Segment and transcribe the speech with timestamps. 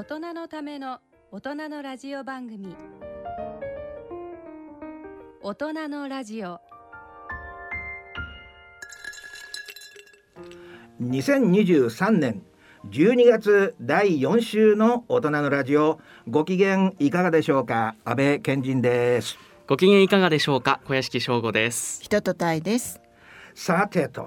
[0.00, 1.00] 大人のための
[1.30, 2.74] 大人のラジオ番組。
[5.42, 6.58] 大人のラジオ。
[11.02, 12.42] 2023年
[12.88, 16.00] 12月第4週の大人のラジオ。
[16.26, 17.94] ご機嫌いかがでしょうか？
[18.06, 19.36] 安倍健人です。
[19.66, 20.80] ご機嫌いかがでしょうか？
[20.86, 22.02] 小屋敷翔吾です。
[22.02, 23.02] 人とたいです。
[23.54, 24.26] さてと。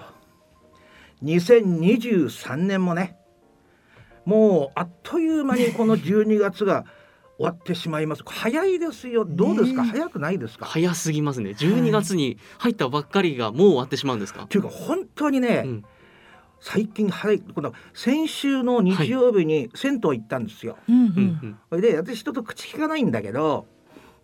[1.23, 3.17] 2023年もね
[4.25, 6.85] もうあっという間にこの12月が
[7.37, 8.23] 終わってしまいます。
[8.25, 9.25] 早いですよ。
[9.25, 10.65] どうですか、ね早くないですか？
[10.65, 11.51] 早すぎますね。
[11.51, 14.43] 12月に入ったばっかりがもう終わってしまうんですか？
[14.43, 15.83] っていうか本当にね、うん。
[16.61, 17.39] 最近早い。
[17.41, 21.59] この先週の日曜日に銭湯行ったんですよ、うんううんん。
[21.69, 23.65] それで私人と口聞かないんだけど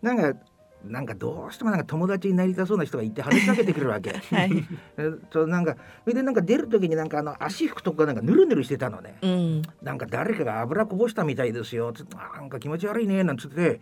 [0.00, 0.40] なんか
[0.84, 4.12] なんかどうしてもなんか友達になりたそうな人がいて話しかけてくるわけ。
[4.34, 4.66] はい。
[4.96, 9.18] えっとなんかそれでなんか出る時になんかあの足拭くとこがなんかぬるぬるしてたのね。
[9.22, 9.62] うん。
[9.82, 13.80] なんか誰かが油こぼしたみたいですよつってあなんか気持ち悪いねなんつって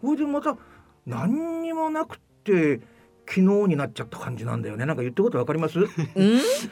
[0.00, 0.56] それでまた
[1.06, 2.80] 何にもなくって
[3.28, 5.80] 昨日になっちゃった感じなんだよねなんか言ってることわかります？
[5.80, 5.88] うん？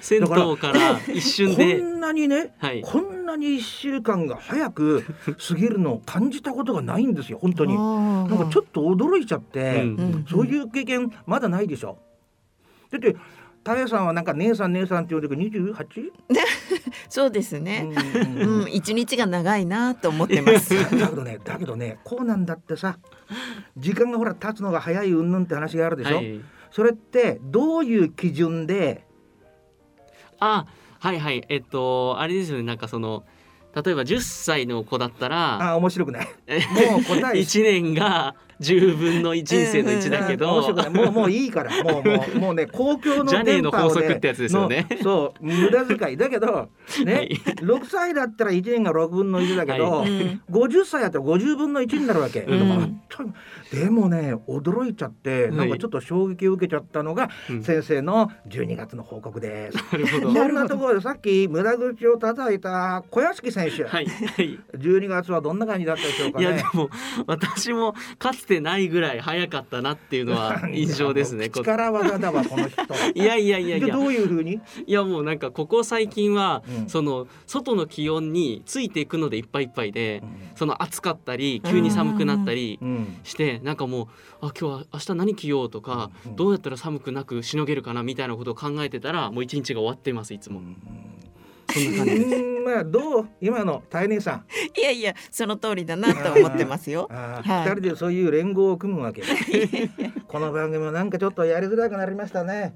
[0.00, 5.05] 銭湯から一瞬でこんなにねはいこんなに1週間が早く
[5.48, 7.75] 過ぎるのを感じたことがないんですよ本当に。
[7.77, 9.84] ななんかちょっと驚いちゃって、
[10.30, 11.98] そういう経験まだないでしょ。
[12.91, 13.16] だって
[13.64, 16.10] タヤさんはなんか姉さん姉さんって言うてく 28?
[17.08, 17.88] そうですね。
[18.14, 20.74] うんうん、一日が長いなと思ってます。
[20.98, 22.98] だけどねだけどねこうなんだってさ
[23.77, 26.41] 時間がほら経つのが早いうんぬんって話があるでしょ、はい。
[26.70, 29.06] それってどういう基準で？
[30.41, 30.66] あ
[30.98, 31.44] はいはい。
[31.48, 32.64] えっとあれですよね。
[32.64, 33.25] なんかその
[33.75, 36.28] 例えば10歳の子だったらあ面白くない。
[36.47, 36.60] え
[36.91, 40.91] もう答え1年が10分の人生の1だけ面ど白くない。
[40.91, 41.70] もうもういいから。
[41.83, 44.86] もうもうもうね公共の電波を法則ってやつですよね。
[44.91, 45.44] のそう。
[45.44, 46.16] 無駄遣い。
[46.16, 46.69] だけど
[47.05, 47.28] ね、はい。
[47.30, 50.41] 6歳だったら1年が6分の1だけど、はうん。
[50.50, 53.00] 50歳だったら50分の1になるわけ、うん。
[53.72, 57.62] でもね驚いちゃってなんかちょっと衝撃を受けちゃったのが、うん。
[57.62, 59.78] 先生の12月の報告です。
[59.93, 60.34] なるほど。
[60.34, 64.06] そんなところでさっき無駄口を叩いた小屋敷選手、はい。
[64.06, 64.59] はい。
[64.76, 66.44] 12月はどんな感じだったでしょうかね。
[66.44, 66.91] いやでも
[67.26, 71.49] 私もかつてないぐらい早かったなっていうのは印象ですね。
[71.49, 72.82] こ力技だわこの人。
[73.15, 74.60] いやいやいやいやでどういう風に？
[74.87, 80.22] いやもうなんかここ最近は、うんその外の気温についていくのでいっぱいいっぱいで、
[80.55, 83.16] うその暑かったり急に寒くなったりん。
[83.25, 84.09] してなんかも
[84.43, 90.61] うあ今日は明日何着ようとか、うんどうやったら寒くなくしのげるかなみたいなことを考えてたらもう一日が終わっていますいつも。
[91.72, 92.34] そんな感じです。
[92.36, 94.44] うんまあどう今の大姉さん。
[94.76, 97.10] いやいや、その通りだなと思ってますよ。
[97.44, 99.22] 二人でそういう連合を組むわけ。
[100.26, 102.75] この番組もなんかちょっとやりづらくなりましたね。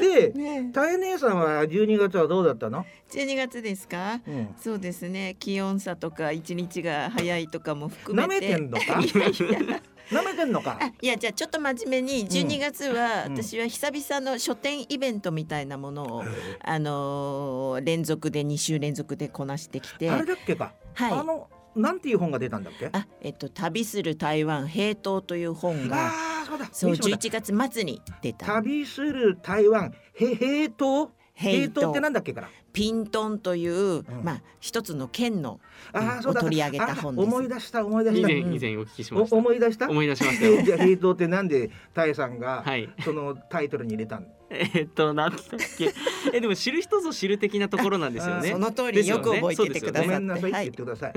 [0.00, 4.20] で、ね、大姉さんは12月はどうだったの？12月ですか？
[4.26, 4.54] うん。
[4.60, 5.34] そうですね。
[5.38, 8.54] 気温差とか一日が早いとかも含舐めめて。
[8.54, 9.00] てんのか？
[9.00, 9.80] いやいや。
[10.10, 10.78] 舐めてんのか？
[10.80, 16.24] あいやじゃあちょっと真面目に12月はうん私は久々の書店イベントみたいなものを、
[16.64, 20.72] あのー連続で2週連続でこなしてきてあれだっけか？
[20.94, 22.88] はいあのなんていう本が出たんだっけ？
[22.92, 26.10] あえっと旅する台湾平等という本があ
[26.42, 26.64] あそうだ。
[26.72, 32.48] そうそうだ11月末に出た旅する台湾へ平等平平等等ってなんだっけから？
[32.78, 35.58] ピントンという、んまあ一つの県の
[35.92, 36.40] ああそうだ。
[36.40, 38.28] を取り上げた本ですあ思い出した思い出した。
[38.30, 39.34] 以前以前お聞きしました。
[39.36, 39.90] お思い出した？
[39.90, 42.88] 思い出しましたじゃあ平等ってなんでタイさんがはい。
[43.04, 44.26] そのタイトルに入れたの？
[44.50, 45.40] えーっとなんだっ
[45.76, 45.92] け？
[46.32, 48.50] えでも知る人ぞ知る的なところなんですよね。
[48.52, 51.12] その通りよく覚えててくださって、ごめんなさいってはい言ってください。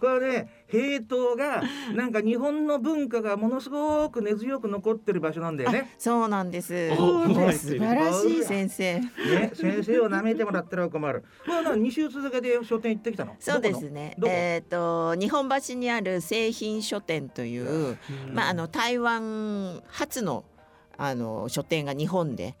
[0.00, 1.62] これね平等が
[1.94, 5.94] なんか日本の文化がものすごく根強く残ってる場所なんだよね。
[5.98, 11.24] そうなんです素晴らしい先生ね先生を舐めてもらったら困る。
[11.46, 13.34] まあな二週続けて書店行ってきたの？
[13.38, 13.74] そうで。
[13.74, 17.98] すねえっ、と日本橋にある製品書店という、うん
[18.32, 20.44] まああの台湾初の
[20.96, 22.56] あの書店が日本で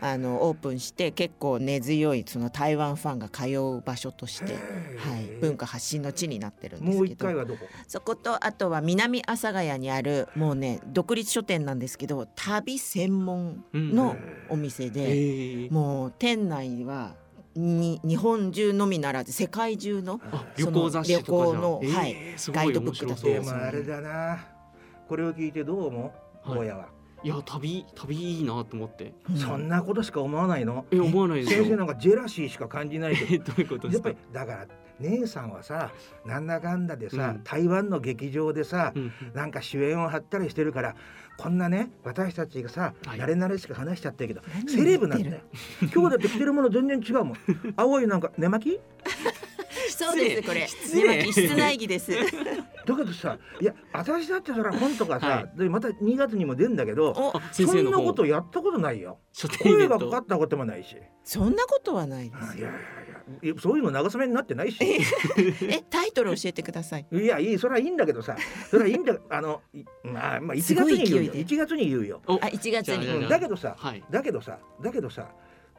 [0.00, 7.66] あのオープンして結構根強いその台湾ファンが通う場所として、はい、文化発信の地になってるんですもうけど一回はどこ？
[7.88, 14.14] そことあとは南阿佐ヶ谷にあるもうね独立書店なんですけど旅専門の
[14.48, 17.14] お店えで、ーもう店内は
[17.56, 22.16] に日本中のみならず世界中のあ旅行雑誌とかじゃんその旅行のえーはい
[22.52, 24.46] ガイドブックだったうでもあれだな。
[25.08, 26.14] これを聞いてどう思
[26.46, 26.50] う？
[26.50, 26.97] はい大家は。
[27.24, 29.12] いや旅旅いいなと思って。
[29.28, 30.84] うんそんなことしか思わないの？
[30.90, 31.60] え思わないですよ。
[31.64, 33.34] 先生なんかジェラシーしか感じないけど。
[33.34, 34.34] え どういうことでやっぱすかり。
[34.34, 34.66] だから
[35.00, 35.90] 姉さんはさ
[36.26, 40.94] なんだかんだでさ、うん台湾の劇場でさ、うんなんか主演を張ったりしてるから
[41.36, 45.40] こんなね私たちがさ、はい慣れ慣れしく話しちゃってるけど何セレブなんだよ
[45.94, 47.36] 今日だって着てるもの全然違うもん
[47.76, 48.80] 青いなんか寝巻き？
[49.98, 50.68] そうですこれ。
[50.94, 52.12] 寝巻き室内着です。
[52.86, 57.14] だけどさいや私だってそれ本とかさ、でまた2月にも出るんだけど
[57.52, 59.18] そんなことやったことないよ。
[59.60, 60.96] 声がかかったこともないし。
[61.24, 62.72] そんなことはないであいやい
[63.40, 63.54] すいや。
[63.60, 64.78] そういうの慰めになってないし。
[64.82, 67.06] えタイトル教えてください。
[67.12, 68.36] いやいいそれはいいんだけどさ
[68.70, 71.32] それはいいんだ あのいまあまあ1すごい月に言うよ。
[71.32, 71.54] 勢いで。
[71.54, 72.22] 1月に言うよ。
[72.26, 73.06] おあ1月に。
[73.06, 73.28] うん。
[73.28, 74.02] だけどさはい。
[74.10, 75.28] だけどさだけどさ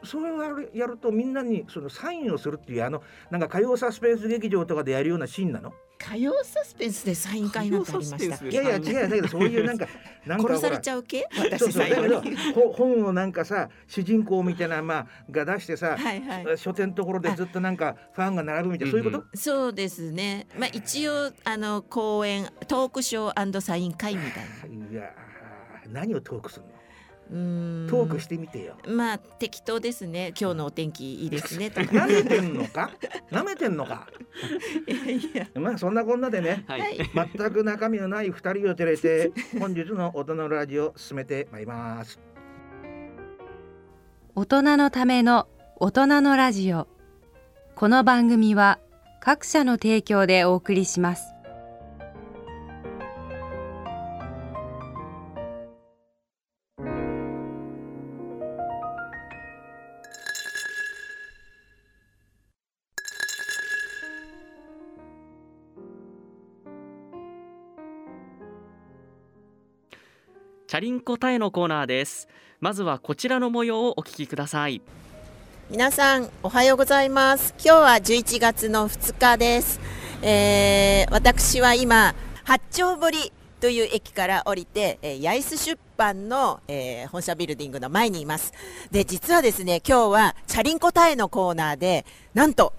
[0.03, 5.73] それをやるやるとみんなにそのサインをするっていうあのなんか歌謡サスペンス劇場とかでやるようなシーンなの？
[6.01, 8.35] 歌謡サスペンスでサイン会なんてありました。
[8.45, 9.85] っいけやいや違うだけどそういうなんか
[10.25, 11.27] なんか殺されちゃう系？
[11.33, 16.57] そう私最後そうだけど本をなんかさ主人公みたいなまあが出してさ、はいはい。
[16.57, 20.47] 書店のところでずっとなんかファンが並ぶみたいなそういうこと、うんそうですね。
[20.57, 24.43] まあ一応あの公演トークショーサイン会みたい
[24.79, 24.89] な。
[24.89, 25.13] いや
[25.91, 26.78] 何をトークするの？
[27.31, 27.33] う
[27.89, 28.75] トークしてみてよ。
[28.87, 30.33] まあ適当ですね。
[30.39, 31.81] 今日のお天気いいですねと。
[31.85, 32.91] か舐めてんのか？
[33.31, 34.07] 舐めてんのか？
[34.87, 35.47] いやいや。
[35.61, 36.97] まあそんなこんなでねはい、はい。
[37.37, 42.19] 全く中身のない二人を照れて本日の音のラジオ進めてまいります。
[44.35, 45.47] 大人のための
[45.77, 46.87] 大人のラジオ。
[47.75, 48.79] この番組は
[49.21, 51.33] 各社の提供でお送りします
[70.79, 72.29] チャリンコタエのコーナーです。
[72.61, 74.81] まずはこちらの模様をお聞きください。
[75.69, 77.53] 皆さんおはようございます。
[77.61, 79.81] 今日は11月の2日です、
[80.21, 82.15] えー私は今
[82.45, 88.53] 八丁堀という駅から降りて、えー、八重洲出版の、えー本社ビルディングの前にいます。
[88.89, 92.71] で実はですね今日はチャリンコタエのコーナーでなんと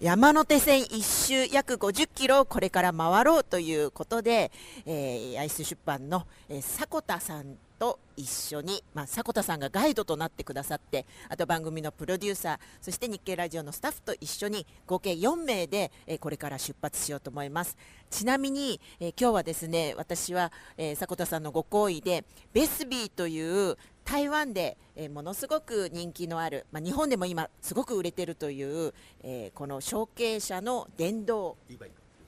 [0.00, 4.50] 山手線一周約50キロをこれから回ろうということで、
[4.86, 17.76] えー、八重洲出版の、えー迫田さんと一緒に、まあ、迫田さんがガイドとなってくださってあと番組のプロデューサーそして日経ラジオのスタッフと一緒に合計4名で、えーこれから出発しようと思います。
[18.10, 31.56] ちなみに、えー今日はですね私は、えー迫田さんのご好意でベスビーという台湾で、えーものすごく人気のある、まあ、日本でも今すごく売れてるという、えーこの承継者の電動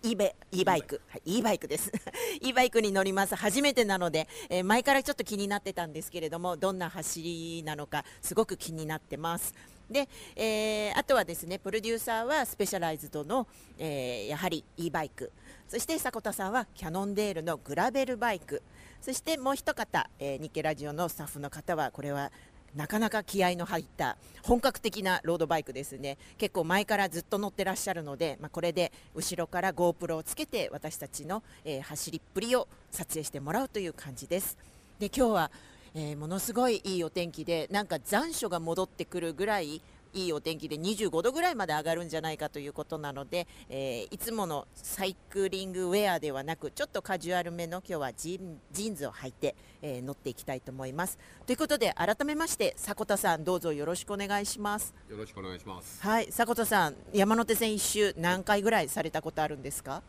[0.02, 1.92] e ベ e バイク、はい、e バイクです。
[2.40, 3.34] e バイクに乗ります。
[3.34, 9.54] 初めてなので、えー前からちょっと気になってたんですけれども、どんな走りなのかすごく気になってます。
[9.90, 13.46] で、えーあとはですね、プロデューサーはスペシャライズドの、
[13.78, 15.30] えーやはり e バイク、
[15.68, 18.62] そして迫田さんはキャノンデールのグラベルバイク、
[19.00, 22.32] そしてもう一方、えー日経ラジオのスタッフの方はこれは
[22.74, 26.18] なかなか気合の入った本格的なロードバイクですね。
[26.36, 34.58] 結構前からずっと乗ってらっしゃるので、まあ、これで後ろから GoPro をつけて私たちの、えー走りっぷりを撮影してもらうという感じです。
[34.98, 35.50] で今日は、
[35.94, 39.80] えーものすごいいいお天気でなんか残暑が戻ってくるぐらい
[40.16, 51.18] いいお天気で25度ぐらいまで上がるんじゃないかということなので、えーいつものサイクリングウェアではなくちょっとカジュアルめの今日はジーンジーンズを履いて、えー乗っていきたいと思います。
[51.44, 54.94] ということで改めまして迫田さんどうぞよろしくお願いします。
[55.10, 56.00] よろしくお願いします。
[56.00, 60.02] はい迫田さん山手線一周何回ぐらいされたことあるんですか？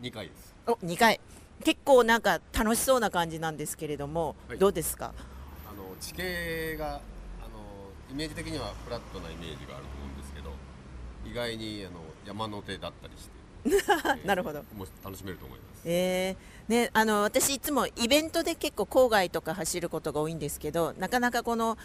[0.00, 0.54] 二回です。
[0.66, 1.18] お2回
[1.64, 5.14] 結構なんか楽しそうな感じなんですけれども、はいどうですか？
[5.70, 7.00] あの地形が
[8.10, 10.50] イメージ的にはフラットなイメージがあると思うんですけど、
[11.24, 13.30] 意外にあの山の手だったりして、
[13.66, 14.62] え ーなるほど。
[14.76, 15.82] もう楽しめると思います。
[15.84, 21.78] えーね、あの私いつもイベントで結構郊外とか走ることが多いんですけどなかなかこの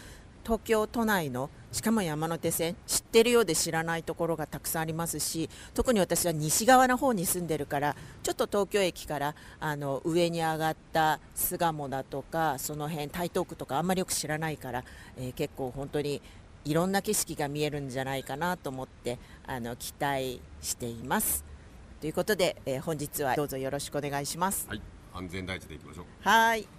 [0.46, 14.84] 東京都内のしかも山手線知ってるようで知らないところがたくさんありますし特に私は西側の方に住んでるからちょっと東京駅からあの上に上がった巣鴨だとかその辺台東区とかあんまりよく知らないから、
[15.16, 16.22] えー結構本当に
[16.64, 21.44] いろんな景色が見えるんじゃないかなと思ってあの期待しています。
[22.00, 24.66] ということで、えー本日はどうぞよろしくお願いします。
[24.68, 24.82] はい、
[25.14, 26.04] 安全第一でいきましょう。
[26.22, 26.75] はい。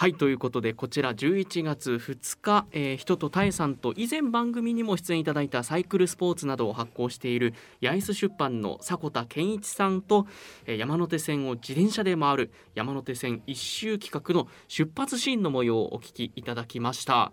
[0.00, 7.52] はいということでこちら11月2日、えー、人とたえさんと以前番組にも出演いただいたサイクルスポーツなどを発行している
[7.82, 10.28] 八重洲出版の迫田健一さんと、
[10.66, 17.32] えー山手線を自転車で回る山手線一周企画の出発シーンの模様をお聞きいただきました。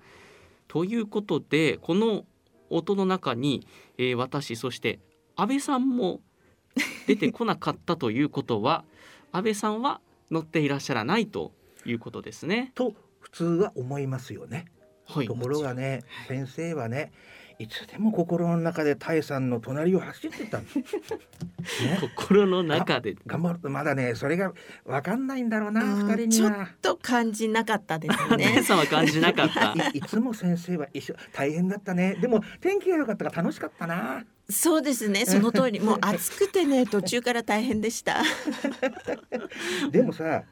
[0.67, 2.25] ということでこの
[2.71, 3.67] 音の中に、
[3.99, 4.97] えー私そして
[5.35, 6.19] 安倍さんも
[7.05, 8.85] 出てこなかったということは
[9.31, 11.51] 安倍さんは乗っていらっしゃらないと
[11.85, 12.71] いうことですね。
[12.75, 14.65] と普通は思いますよね。
[15.07, 17.11] はいところがね先生はね
[17.57, 20.63] いつでも心の中でタイさんの隣を走ってたの。
[20.75, 24.51] ね、心の中で頑張るまだねそれが
[24.83, 26.69] わかんないんだろうなうん二人にちょっは。
[26.81, 28.63] と感じなかったです姉ね。
[28.63, 35.25] さんは感じなかったいいつも先生は一緒大変だったねでも天気が良かったから楽しかったなそうですね。
[35.25, 35.79] その通り。
[35.79, 38.21] もう暑くてね、途中から大変でした。
[39.91, 40.43] でもさ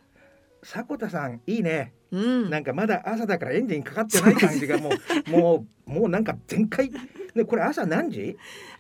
[0.64, 1.94] 迫田さんいいね。
[2.12, 2.50] うん。
[2.50, 4.90] なんかまだ朝だからエンジンかかってない感じがも
[5.28, 6.92] うもうもうなんか全開。
[7.36, 8.38] ねこれ朝何時、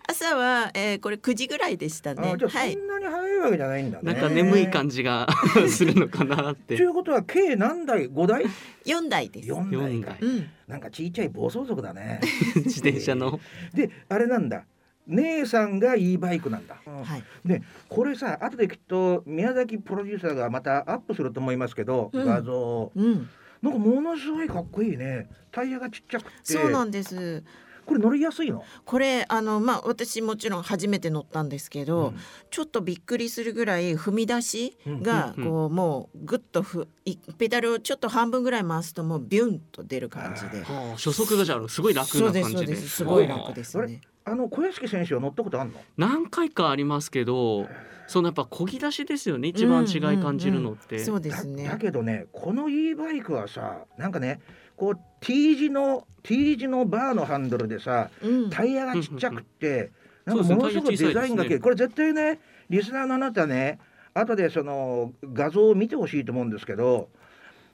[0.08, 2.34] 朝は、えー、これ9時ぐらいでしたね。
[2.34, 2.38] あ。
[2.38, 2.74] じゃあはい。
[2.74, 2.80] そ。
[2.80, 4.14] んなに早いわけじゃないんだね。
[4.14, 5.28] なんか眠い感じが
[5.70, 6.76] するのかなって。
[6.76, 8.46] ということは計何台？5台
[8.86, 9.50] ？4台です。
[9.50, 9.82] 4台か。
[9.82, 10.18] 四台。
[10.22, 10.50] うん。
[10.68, 12.20] なんかちいちゃい暴走族だね。
[12.56, 13.40] 自転車の。
[13.74, 14.66] であれなんだ
[15.08, 17.24] 姉さんが e バイクなんだ、はい。
[17.46, 23.30] でこれさ後できっと宮崎プロデューサーがまたアップすると思いますけど、うん画像をうん。
[23.62, 27.44] なんかものすごいかっこいいねタイヤがちっちゃくてそうなんです。
[27.86, 32.16] これ乗りやすいの、これあのまあ私もちろん初めて乗ったんですけど、うん。
[32.50, 40.64] ちょっとびっくりするぐらい踏み出しがうんうんこうもうぐっとふいペダルをちょっと半分ぐらい回すともうビュンと出る感じで。
[40.64, 43.04] はあ初速がじゃあすごい楽な感じでそうですす。
[43.04, 43.88] ごい楽ですあれ？
[43.88, 44.02] ね。
[44.26, 45.80] あの小屋敷選手は乗ったことあるの？
[45.98, 47.68] 何回かありますけど
[48.08, 51.68] そのやっぱ漕ぎ出しですよね一番違い感じるのって、そうでだすね。
[51.68, 51.78] だ。
[51.78, 54.40] けどねこの e バイクはさなんかね
[54.76, 58.50] こう T 字の T 字のバーのハンドルでさうん。
[58.50, 59.92] タイヤがちっちゃくって、うん
[60.26, 61.60] なんかものすごくデザインがそうですねタイヤ小さいね。
[61.60, 63.80] これ絶対ねリスナーのあなたね
[64.14, 67.10] 後でその画像を見てほしいと思うんですけど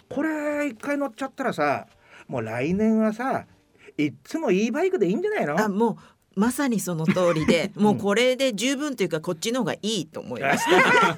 [0.10, 1.86] これ一回乗っちゃったらさ
[2.28, 3.46] もう来年はさ
[4.00, 5.60] いっつも e バイクでいいんじゃないの？
[5.60, 5.98] あもう
[6.40, 11.18] まさにその通りで もうこれで十分というかこっちの方がいいと思いました。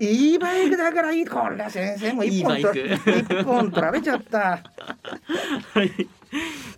[0.00, 4.38] e バイクだからいいこれ先生も一本 e バイ取ク一本取られちゃった。
[5.74, 6.08] はい、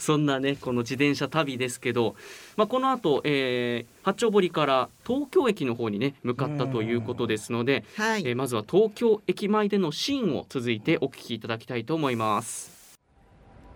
[0.00, 2.16] そんなねこの自転車旅ですけど、
[2.56, 8.22] まあ、この後、えー八丁堀から東京駅の方にね向かったということですので、はい。
[8.26, 12.79] えーまずは東京駅前でのシーンを続いてお聞きいただきたいと思います。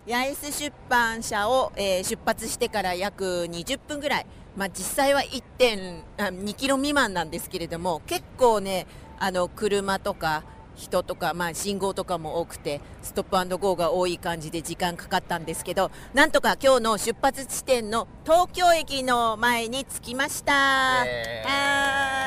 [0.07, 8.85] 八重洲出版社を、えー出発してから約20分ぐらい、まあ、実際は1.2キロ未満なんですけれども結構ね
[9.17, 10.43] あの車とか
[10.75, 20.53] 人とか、まあ、信号とかも多くてストップゴーが多い感じで時間かかったんですけどなんとか今日の出発地点の東京駅の前に着きました。
[20.53, 21.05] は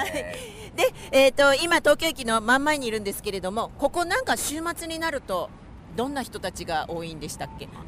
[0.05, 0.13] ーい。
[0.77, 5.51] で、えー、と今東京駅の真ん前にいるんですけれどもここなんか週末になると
[5.99, 7.69] どんな人たちが多いんでしたっけ？
[7.75, 7.79] あ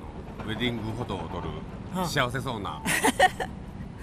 [0.45, 1.49] のウェディングフォトを撮る
[1.95, 2.83] はあ幸せそうな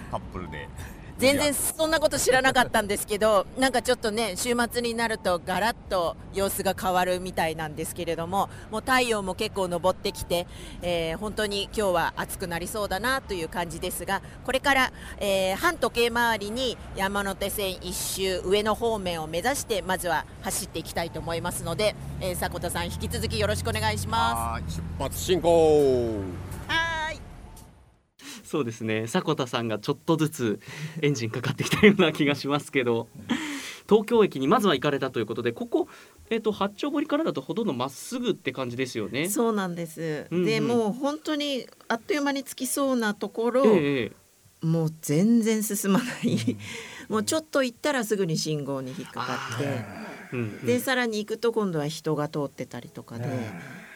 [0.09, 0.69] カップルで
[1.17, 10.45] 全然そんなこと知らなかったんですけどなんかちょっとね週末になるとガラッと様子が変わるみたいなんですけれどももう太陽も結構昇ってきて、
[10.81, 26.46] えー本当に今日は暑くなりそうだなという感じですがこれから、えー反時計回りに山手線一周上野方面を目指してまずは走っていきたいと思いますので、えー迫田さん引き続きよろしくお願いしまはーい出発進行。
[28.47, 29.07] そうですね。
[29.07, 30.59] 迫田さんがちょっとずつ
[31.01, 33.07] エンジンかかってきたような気がしますけど。
[33.89, 35.87] 東京駅にまずは行かれたということでここ、
[36.29, 39.29] えっと八丁堀からだとほとんどまっすぐって感じですよね。
[39.29, 40.45] そうなんです、うんうん。
[40.45, 44.11] でもう本当にあっという間に着きそうなところ、ええ
[44.61, 46.57] もう全然進まない、
[47.09, 49.65] もうちょっと行ったらすぐに信号に引っかかって。
[50.33, 50.65] うんうん。
[50.65, 53.25] でさらに行くと今度は人が通ってたりとかで、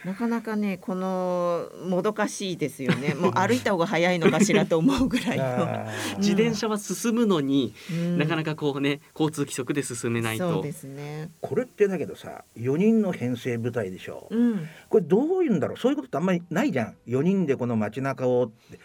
[0.05, 3.13] なかなかねこのもどかしいですよね。
[3.20, 5.86] もう歩いた方が早いのかしらと思うぐらいの。
[6.17, 8.17] 自転車は進むのに、うん。
[8.17, 10.53] なかなかこうね交通規則で進めないと。
[10.53, 11.29] そうですね。
[11.41, 15.77] これってだけどさ4人の編成部隊でしょ、うん、これどういうんだろう。
[15.77, 16.96] そういうことってあんまりないじゃん。
[17.08, 18.79] 4人でこの街中をって。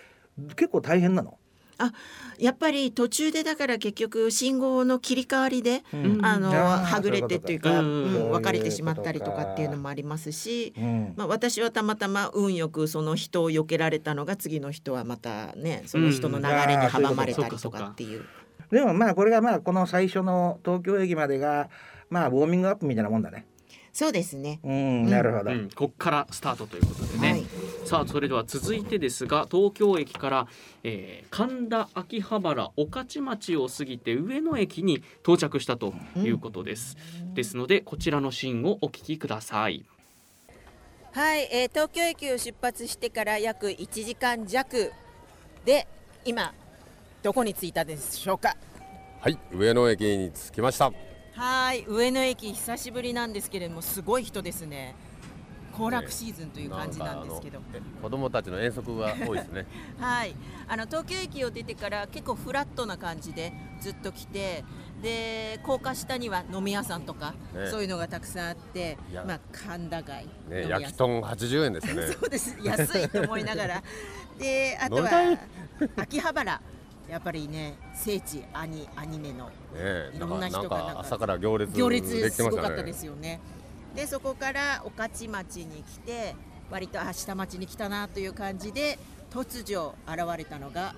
[0.54, 1.38] 結構大変なの、
[2.38, 6.24] やっぱり途中でだから結局信号の切り替わりで、ん。
[6.24, 8.50] あのはぐれてっていうか、そうか。
[8.50, 11.12] 別れてしまったりとかっていうのもありますし、うん。
[11.16, 18.24] まあ、私はたまたま運よくその人を避けられたのが次の人はまたねその人の流れに阻まれたりとかっていう。
[18.70, 21.68] でもまあこれがまあこの最初の東京駅までが
[22.10, 23.46] まあウォーミングアップみたいなもんだね。
[23.92, 24.60] そうですね。
[24.62, 25.06] うん。
[25.08, 27.45] なるほど、うん、こっからスタートということでね、はい
[27.86, 30.46] さあそれでは続いてですが東京駅から、
[30.82, 36.96] えー神田秋葉原御徒町を過ぎて上野駅に到着したということです、
[37.34, 39.84] ですのでこちらのシーンをお聞きください。
[41.12, 44.90] はい、えー東京駅を出発してから約1時間弱
[45.64, 45.86] で
[46.24, 46.52] 今
[47.22, 48.56] どこに着いたでしょうか？
[49.20, 50.90] はい上野駅に着きました。
[51.34, 54.96] はい上野駅久しぶりなんですけれどもすごい人ですね
[55.76, 59.66] 行楽シーズンという感じなんですけど、え子供たちの遠足が多いですね。
[60.00, 60.34] はい、
[60.68, 64.64] あの東京駅を出てから結構フラットな感じでずっと来て
[65.02, 67.66] で高架下には飲み屋さんとか、ね。
[67.70, 72.06] そういうのがたくさんあってまあ神田街、ね焼き豚80円ですよね。
[72.18, 72.56] そうです。
[72.62, 73.82] 安いと思いながら。
[74.38, 75.38] であとは
[75.96, 76.60] 秋葉原。
[77.08, 83.40] やっぱりね聖地アニアニメのねいろんな人が朝から行列行列てましたすごかったでねすよね。
[83.96, 86.36] でそこから御徒町に来て
[86.70, 88.98] 割とあ下町に来たなという感じで
[89.30, 90.94] 突如現れたのが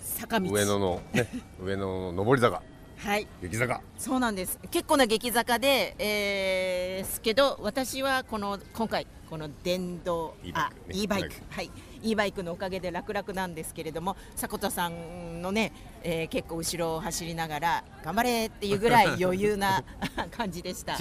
[0.00, 0.50] 坂道。
[0.52, 2.62] 上野のね 上野の上り坂。
[2.98, 3.26] はい。
[3.42, 3.80] 激坂。
[3.96, 4.58] そうなんです。
[4.70, 11.02] 結構な激坂で、えー、すけど私はこの今回この電動 e あバイクね。
[11.02, 11.70] e バイク e バイクはい
[12.04, 19.82] e バイクのおかげで楽々なんですけれども迫田さんのね、えー、結構後ろを走りながら頑張れっていうぐらい 余裕な
[20.30, 20.92] 感じでした。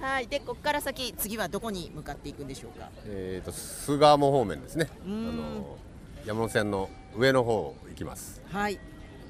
[0.00, 2.90] はいでここから先次はどこに向かっていくんでしょうか？
[3.06, 4.88] えっと巣鴨方面ですね。
[5.04, 5.76] あの
[6.24, 8.40] 山手線の上の方行きます。
[8.50, 8.78] はい。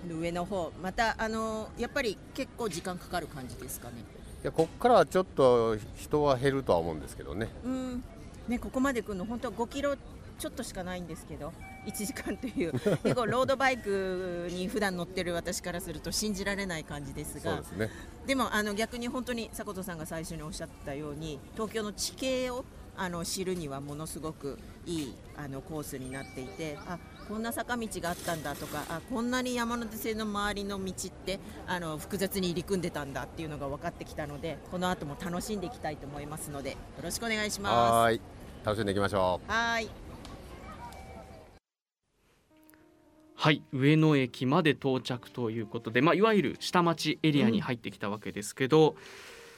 [0.08, 0.72] 上の方。
[0.82, 3.94] またあのやっぱり結構時間かかる感じですかね？
[4.42, 7.48] いやこっからはちょっと人は減るとは思うんですけどね。
[7.64, 8.04] うん
[8.48, 9.96] ねここまで来るの本当は5キロ
[10.38, 11.52] ちょっとしかないんですけど
[11.86, 12.72] 1時間という。
[13.02, 17.56] 結構ロードバイクに普段乗ってる私からすると信じられない感じですが。
[17.56, 17.90] そうですね。
[18.26, 22.64] でもあの逆に本当に迫田さんが最初におっしゃったように東京の地形を
[22.96, 38.37] あの知るにはものすごくいいあのコースになっていてあこんな坂道があったんだとかあこんなに山手線の周りの道ってあの複雑に入り組んでたんだっていうのが分かってきたのでこの後も楽しんでいきたいと思いますのでよろしくお願いします。
[38.68, 39.50] 楽しんでいきましょう。
[39.50, 39.90] はーい。
[43.34, 43.62] はい。
[43.72, 48.96] 上野駅まで到着ということで、まあ、いわゆる下町エリアに入ってきたわけですけど、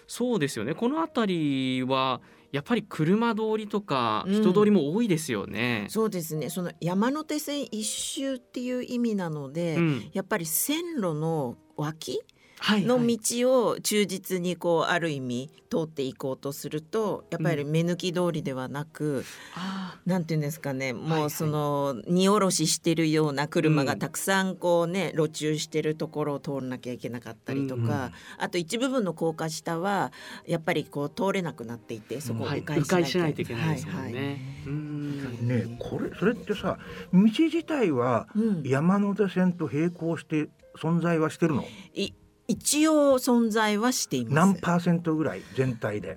[0.06, 0.74] そうですよね。
[0.74, 2.20] この辺りは
[2.52, 4.34] やっぱり車通りとかうん。
[4.42, 5.86] 人通りも多いですよね。
[5.88, 6.48] そうですね。
[6.48, 10.10] その山手線一周っていう意味なので、うん。
[10.12, 28.12] やっぱり線路の脇はいの道を忠実にこうある意味通っていこうとするとやっぱり目抜き通りではなく、あなんていうんですかねもうその荷下ろししてるような車がたくさんこうね路駐してるところを通らなきゃいけなかったりとか、うんうん。
[28.38, 30.12] あと一部分の高架下は
[30.46, 34.02] やっぱりこう通れなくなっていてそこをーはい、迂迂回回しないとしないといけないですもんね。
[34.02, 34.34] はいはい。
[34.66, 35.48] うん。
[35.48, 36.78] ねこれそれってさ
[37.12, 38.62] 道自体はうん。
[38.64, 40.48] 山手線と並行して
[40.80, 41.64] 存在はしてるの？
[41.94, 42.12] い
[42.50, 44.34] 一応存在はしています。
[44.34, 46.16] 何パーセントぐらい全体で。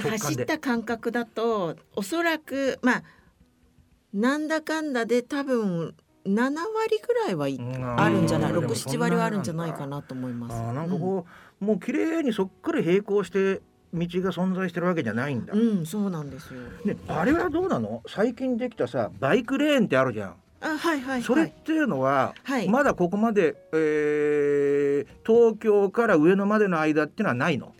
[0.00, 3.02] 走った感覚だとおそらくまあ
[4.14, 6.58] なんだかんだで多分7割
[7.06, 8.52] ぐらいはいうんあるんじゃない？
[8.52, 8.66] うん。
[8.66, 10.54] 67割はあるんじゃないかなと思います。
[10.74, 11.26] なんかこ
[11.60, 13.60] う、もう綺麗にそっくり並行して
[13.92, 16.60] 道が存在してるわけじゃないんだ、うん、うん、そうなんですよ。
[16.84, 18.02] ね、あれはどうなの？
[18.06, 21.22] 最近できたさバイクレーンってあるじゃん、あはいはいはい。
[21.22, 22.68] それっていうのは、はい。
[22.68, 24.82] まだここまで、えー
[25.24, 27.74] 東京から上野までの間っていうのはないの？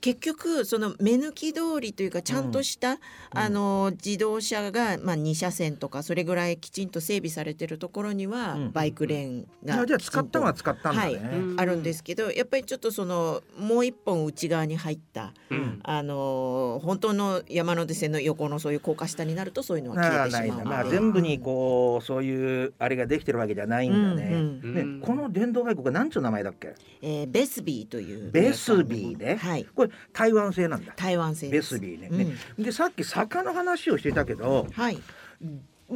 [0.00, 2.98] 結局その目抜き通りというかちゃんとした、
[3.30, 8.72] あの自動車がまあ2車線とかそれぐらいきちんと整備されてるところにはうん。
[8.72, 11.20] バイクレーンがあじゃあ使ったのは使ったんだね、はい
[11.56, 15.80] あるんですけどやっぱりちょっとそのもう一本内側に入ったうん。
[15.82, 20.58] あの本当の山手線の横のそういう高架下になるとそういうのは消えてしまう。
[20.58, 24.28] ので、まあ、全部にこうそういうあれができてるわけじゃないんだね。
[24.32, 25.00] うんうんねうん。
[25.00, 26.74] この電動バイクが何ちゅう名前だっけ？
[27.00, 28.32] えーベスビーという。
[28.32, 29.36] ベスビーね。
[29.36, 29.64] はい。
[29.72, 30.92] これ台湾製なんだ。
[30.96, 32.18] 台湾製ベスビーね,、うん。
[32.18, 34.98] ねでさっき坂の話をしてたけどはい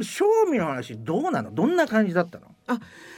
[0.01, 1.51] 正味の話どうなの？
[1.51, 2.47] どんな感じだったの？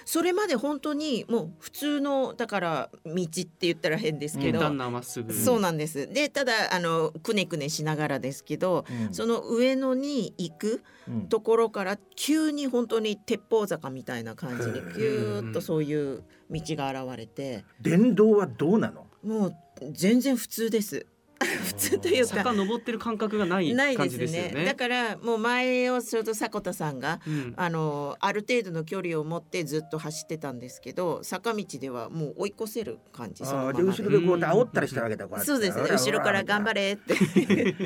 [0.05, 5.33] それまで本当にもう普通のだから道って言ったら変ですけど、平坦なまっすぐ。
[5.33, 6.07] そうなんです。
[6.07, 9.13] でただあのくねくねしながらですけど、うん。
[9.13, 11.29] その上野に行くうん。
[11.29, 17.63] ところから急に本当に鉄砲坂みたいな感じでへえピューッとそういう道が現れて。
[17.79, 19.07] 電動はどうなの？
[19.23, 19.55] もう
[19.91, 21.07] 全然普通です
[21.65, 24.65] 普通というか坂登ってる感覚がないないで感じすねですよね。
[24.65, 27.53] だからもう前をちょうど迫田さんがうん。
[27.57, 33.45] あのある程度の距離を持ってずっと走ってたんですけど坂道ではもう追い越せる感じ。
[33.45, 33.73] そのまま。
[33.73, 35.83] で後ろでこうやって煽ったりしたわけだこやってそうですね。
[35.89, 37.15] 後ろから頑張れって。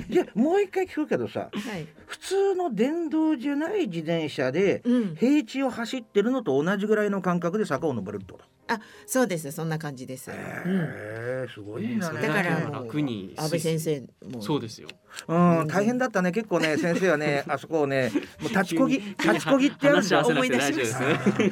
[0.10, 8.59] じゃあもう一回聞くけどさ はい、普通の電動じゃない自転車でうん、平地を走ってるのと同じぐらいの感覚で坂を登れるってこと？
[9.06, 9.52] そうです。
[9.52, 12.22] そんな感じです、えすごいんだね。
[12.28, 14.02] だからもう楽に安倍先生
[14.32, 14.42] も。
[14.42, 14.88] そうですよ。
[15.28, 16.32] うん大変だったね。
[16.32, 20.02] 結構ね先生はね あそこをねもう立ちこぎ立ちこぎってやるんだ。
[20.02, 21.00] 話し合わせなくて大丈夫です。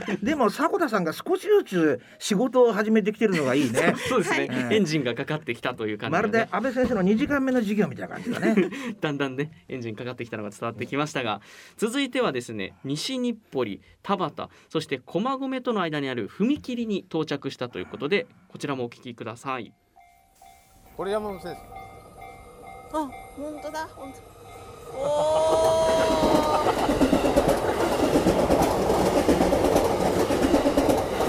[0.07, 3.95] ねでも迫田さんが少しずつ仕事を始めてきてるのがいいね。
[4.09, 4.75] そうですね、はい。
[4.75, 8.55] エンジンがかかってきたという感じまるで安倍先生の2時間目の授業みたいな感じだね。
[9.01, 11.41] だんだんねエンジンかかってきたのが伝わってきましたが。
[11.77, 19.73] 続いてはですね西日暮里田端そして駒込との間にある踏切に到着したということでこちらもお聞きください。
[20.95, 22.97] これ山本先生。
[22.97, 23.87] あ本当だ。
[23.95, 24.19] 本当。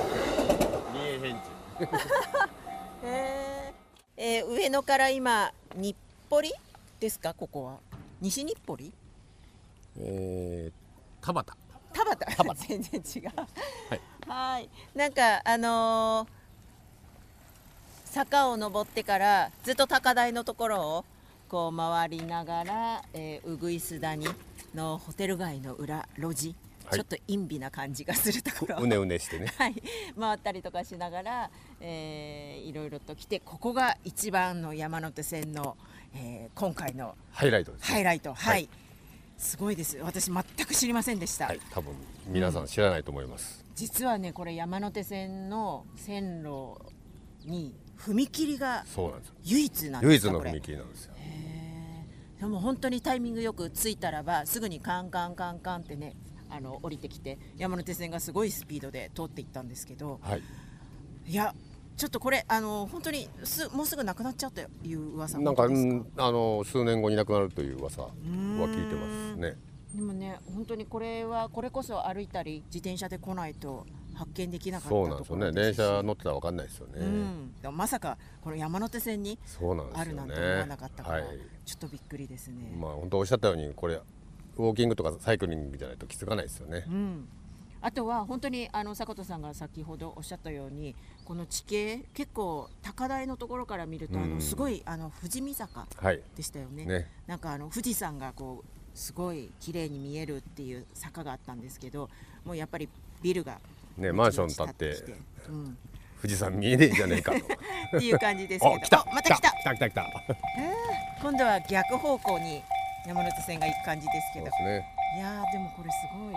[0.08, 1.36] お三重返
[1.78, 1.88] 事ー
[3.06, 3.74] へー。
[4.16, 5.96] えー上野から今日
[6.30, 6.60] 暮里
[7.00, 7.34] ですか？
[7.34, 7.76] ここは。
[8.20, 8.92] 西日暮里？
[10.00, 11.46] えー、田端
[11.92, 13.30] 田端 全然違う。
[13.90, 14.00] はい
[14.94, 16.38] なんかあのー
[18.08, 21.04] 坂を登ってからずっと高台のところを
[21.48, 24.26] こう回りながら、えー、うぐいす谷
[24.74, 26.94] のホテル街の裏路地、はい。
[26.94, 28.76] ちょっと陰微な感じがするところ。
[28.78, 29.52] をうねうねしてね。
[29.56, 29.74] はい、
[30.18, 35.76] 回ったりとかしながら、えーいろいろと来てここが一番の山手線の、
[36.14, 38.52] えー今回のハイライトです、ね、ハイライト、はい。
[38.52, 38.68] はい。
[39.36, 39.98] すごいです。
[39.98, 41.60] 私全く知りませんでした、はい。
[41.70, 41.94] 多分
[42.26, 46.76] 皆さん知らないと思います、実はねこれ山手線の線路
[47.46, 49.34] に踏切がそうなんですよ。
[49.44, 51.14] 唯一なんです唯一の踏切なんですよ。
[52.40, 56.16] でも本当にタイミングよく着いたらばすぐにカンカンカンカンってね
[56.50, 60.42] あの降りてきて山手線がすごいスピードで通っていったんですけどはい。
[61.28, 61.54] いや
[61.96, 69.56] ちょっとこれあの本当にすもうすぐなくなっちゃうという噂なんかあの数年後になくなるという噂は聞いてますね
[69.94, 75.52] でもね本当にこれはこれこそ歩いたり自転車で来ないと発見できなかったそうなんですよね。
[75.52, 79.38] 電車乗ってたら分かんないですよね、うん、でもまさかこの山手線に
[79.94, 81.38] あるなんて思わなかったから、はい。
[81.64, 82.74] ちょっとびっくりですね。
[82.78, 86.84] まあ本当おっしゃったようにこれウォーキングとかサイクリングじゃないと気づかないですよね。
[86.88, 87.28] うん、
[87.80, 94.34] あとは本当にあの坂戸さんが先ほどおっしゃったようにこの地形結構高台のところから見ると、あうん。
[94.34, 96.20] のすごいあの富士見坂はい。
[96.36, 96.84] でしたよね。
[96.86, 97.06] ね。
[97.28, 102.10] なんかあの富士山がこうすごい綺麗に見えるっていう坂があったんですけど
[102.44, 102.88] もうやっぱり
[103.22, 103.58] ビルが
[103.96, 105.04] ねマンション建って
[105.48, 105.78] うん、
[106.20, 107.38] 富士山見えねえじゃねえかと。
[107.38, 108.74] っていう感じですけど。
[108.76, 108.98] お来た。
[108.98, 109.50] あまた来た。
[109.50, 110.06] 来た来た来た。
[111.22, 112.62] 今度は逆方向に
[113.06, 114.44] 山手線が行く感じですけど。
[114.44, 114.84] ね。
[115.16, 116.34] いやーでもこれすごい。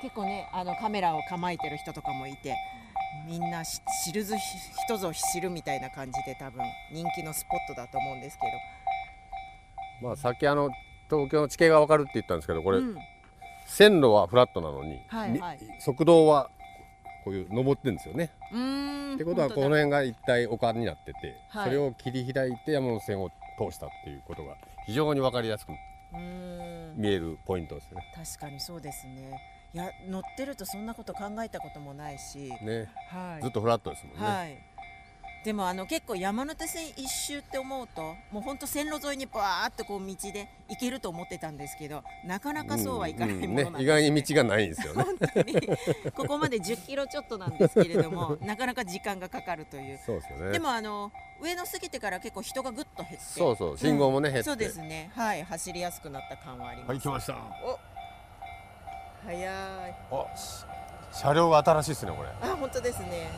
[0.00, 2.54] 結構ねあのカメラを構えてる人とかもいて
[3.26, 4.36] みんなし知るず
[4.86, 10.70] 人ぞ知るみたいな感じで多分人気のスポットだと思うんですけまあさっきあの
[11.10, 12.96] 東京の地形が分かるって言ったんですけどこれ、ど、うん。
[13.66, 15.58] 線路はフラットなのに、にはいはい。
[15.80, 16.50] 速道は
[17.24, 18.32] こういう登ってるんですよね。
[19.14, 21.64] ってことはこの辺が一体丘になってて、はい。
[21.66, 25.70] それを切り開いて山手線を通したっていうことが非常に分かりやすく
[26.96, 28.12] 見えるポイントですね。
[28.14, 29.40] 確かにそうですね。
[29.74, 33.42] いや乗ってるとそんなこと考えたこともないし、ね、はい。
[33.42, 34.26] ずっとフラットですもんね。
[34.26, 34.75] はい
[35.46, 45.04] でもあの結構山手線一周って思うともうほんと線路沿いにバーってこう道で行けると思ってたんですけどなかなかそうはいかないものなんです、うんね、意外に道がないんですよね。
[45.06, 45.68] 本当に。
[46.16, 50.00] ここまで10キロちょっとなんですけれどもなかなか時間がかかるという。
[50.04, 50.50] そうですよね。
[50.50, 53.18] でもあの上野過ぎてから結構人がぐっと減って。
[53.20, 54.42] そうそう信号もね、減って。
[54.46, 55.12] そうですね。
[55.14, 57.34] はい走りやすくなった感はあります、はい来ました。
[57.64, 57.78] お。
[59.24, 59.94] 早い。
[60.10, 60.64] あ、し
[61.12, 62.28] 車両が新しいですねこれ。
[62.42, 63.30] あ本当ですね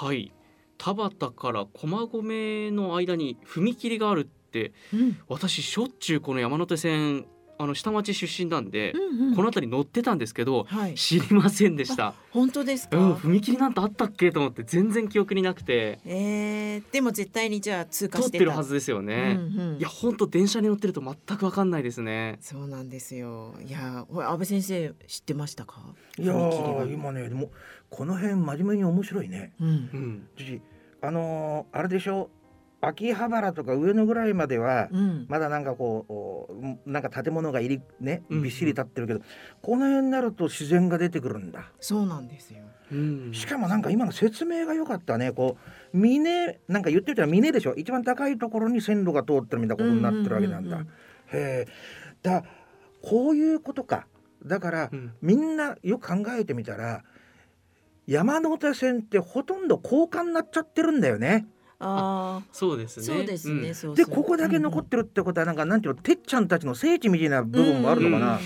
[0.00, 0.32] はい。
[0.76, 5.18] 田端から駒込の間に踏切があるってうん。
[5.26, 7.26] 私しょっちゅうこの山手線
[7.60, 9.34] あの下町出身なんで、うんうん。
[9.34, 10.94] この辺り乗ってたんですけどはい。
[10.94, 12.14] 知りませんでした。
[12.30, 15.98] 本当ですか、うん、踏切なんてあったっけと思って全然記憶になくて。
[16.04, 19.36] えー、でも絶対にじゃあ通過通っしててるはずですよね。
[19.36, 19.78] うんうん。
[19.78, 22.38] いや本当電車に乗ってると全くわかんないですね。
[22.40, 23.56] そうなんですよ。
[23.66, 25.82] いや安倍先生知ってましたか？
[26.16, 27.50] いや踏切はー今ねでも
[27.90, 29.52] この辺真面目に面白いね。
[29.60, 29.68] うん。
[29.68, 30.60] うん、私
[31.00, 32.30] あのーあれでしょ？
[32.80, 35.26] 秋葉原とか上野ぐらいまでは、うん。
[35.28, 39.20] まだなんかこうおなんか建物が入りねうんびっしり立ってるけど、
[39.62, 41.72] この辺になると自然が出てくるんだ。
[41.80, 42.60] そうなんですよ。
[42.92, 45.32] うん、しかもなんか今の説明が良かったね。
[45.32, 45.56] こ
[45.92, 47.74] う峰なんか言ってみたら峰でしょ？
[47.74, 50.76] 一番高いところに線路が通ってるみたいなことになってるわけなんだ。
[50.76, 50.86] うんうん。
[50.86, 50.88] へ
[51.32, 51.66] え。
[52.22, 52.44] だ
[53.02, 54.06] こういうことか。
[54.46, 55.12] だから、うん。
[55.20, 57.02] みんなよく考えてみたら
[58.08, 61.46] 山手線ってほとんど高架になっちゃってるんだよね。
[61.78, 63.06] ああそうですね。
[63.06, 63.94] そうですね、うん。
[63.94, 68.40] でここだけ残ってるってことはなんかなんていうのてっちゃんたちの聖地みたいな部分もあるのかな。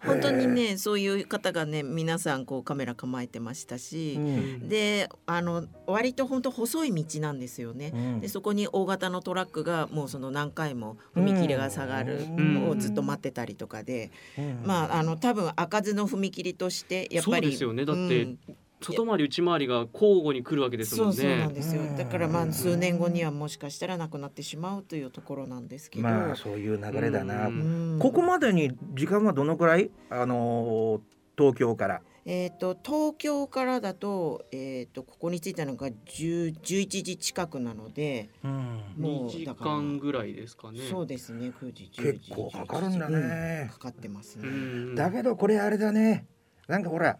[0.00, 4.68] 本当にねそういう方がね皆さんこうカメラ構えてましたし、うん。
[4.70, 7.92] であの割と本当細い道なんですよね。
[7.94, 8.20] うん。
[8.20, 12.54] でそこに大型のトラックがもうその何回も踏切が下がるうん。
[12.54, 14.62] のをずっと待ってたりとかで、うん。
[14.64, 17.84] まああの多分開かずの踏切としてやっぱりそうですよね。
[17.84, 18.38] だってうん
[18.80, 21.54] 外回り内回りが交互に来るわけですもんそうそうなんね。
[21.54, 21.82] ですよ。
[21.82, 21.96] うん。
[21.96, 27.50] だからまあ数年後にはもしかしたらなくなってしまうというところなんですけど、まあそういう流れだな、
[27.98, 31.00] ここまでに時間はどのくらいあのー
[31.36, 32.00] 東京から？
[32.30, 38.82] えー、と東京からだと,、えー、とここに着いたのが10 11時近くなので、うん。
[38.98, 40.80] 2時もうだから間ぐらいですかね。
[40.90, 41.52] そうですね。
[41.58, 43.62] 9時10時結構かかるんだね。
[43.62, 44.94] うんかかってますうね、ん。
[44.94, 46.26] だけどこれあれだね。
[46.66, 47.18] なんかほら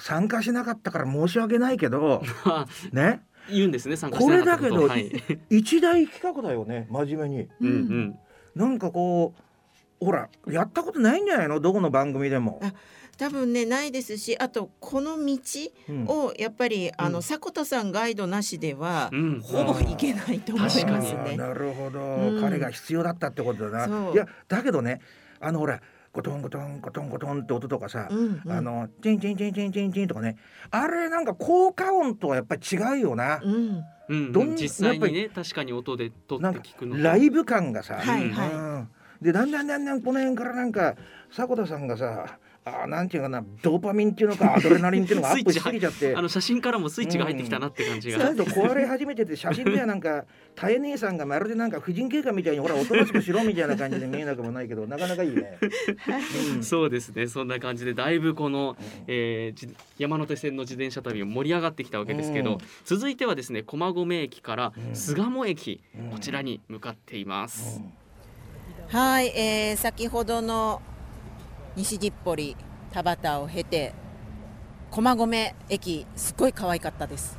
[0.00, 3.22] 参加しなかったから申し訳ないけどあ ね？
[3.50, 4.88] 言うんですね参加してなかったこと。
[4.88, 5.38] これだけどはい。
[5.58, 7.48] 一大企画だよね真面目に。
[7.60, 8.18] うんうん。
[8.54, 9.34] なんかこ
[10.00, 11.60] うほらやったことないんじゃないの？
[11.60, 12.72] どこの番組でも、あ
[13.18, 15.38] 多分ねないですしあとこの道
[15.88, 16.04] うん。
[16.06, 17.12] をやっぱり、あうん。
[17.12, 19.40] の迫田さんガイドなしでは、うん。
[19.42, 21.36] ほぼ行けないと思いますね。
[21.36, 22.40] なるほど、うん。
[22.40, 24.12] 彼が必要だったってことだそなう。
[24.14, 25.00] いやだけどね
[25.40, 25.80] あのほら
[26.12, 28.52] ゴトンゴトンゴトンゴトンって音とかさ、うんうん。
[28.52, 30.36] あのチンチンチンチンチンチンとかね。
[30.70, 33.84] あれなんか効果音とはやっぱり違うよな、うん。
[34.08, 38.52] うんどん実際にね確かに音で撮ってなんか聞くのライブ感がさ、はいはい。
[38.52, 38.88] うん。
[39.22, 40.96] でだんだんだんだんこの辺からなんか
[41.30, 46.14] 迫田さんがさあーなんていうかなドーパミンっていうのか アドレナリンっていうのがアップしすぎちゃって。
[46.14, 48.28] あの写真からもスイッチが入ってきたなって感じちが。
[48.28, 55.58] ょっと壊れ始めてて写真ではなんか タエ姉さんがまるでなんか婦人警官みたいにほらおとなしくしろみたいな感じで見えなくもないけどなかなかいいね。
[56.56, 62.58] う んそうですねそんな感じでだいぶこの、えーじ山手線の自転車旅も盛り上がってきたわけですけど、うん。
[62.84, 64.94] 続いてはですね駒込駅からうん。
[64.94, 66.10] 巣鴨駅、うん。
[66.10, 67.82] こちらに向かっています。
[68.88, 70.82] はい、えー、先ほどの
[71.76, 72.56] 西日暮里
[72.92, 73.92] 田端を経て
[74.90, 77.38] 駒込駅すごい可愛かったです。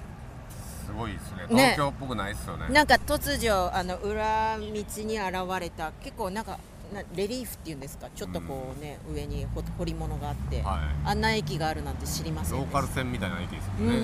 [0.86, 1.56] すごいですね。
[1.56, 1.72] ね。
[1.76, 2.70] 東京っぽくないですよね。
[2.70, 6.60] なんか突如あの裏道に現れた結構なんか
[6.94, 8.10] なレリーフっていうんですか？
[8.14, 13.98] ちょっとこうね、上にほ彫り物があって、はあんな駅があるなんて知りまいせんローカル線みたいな駅ですよね、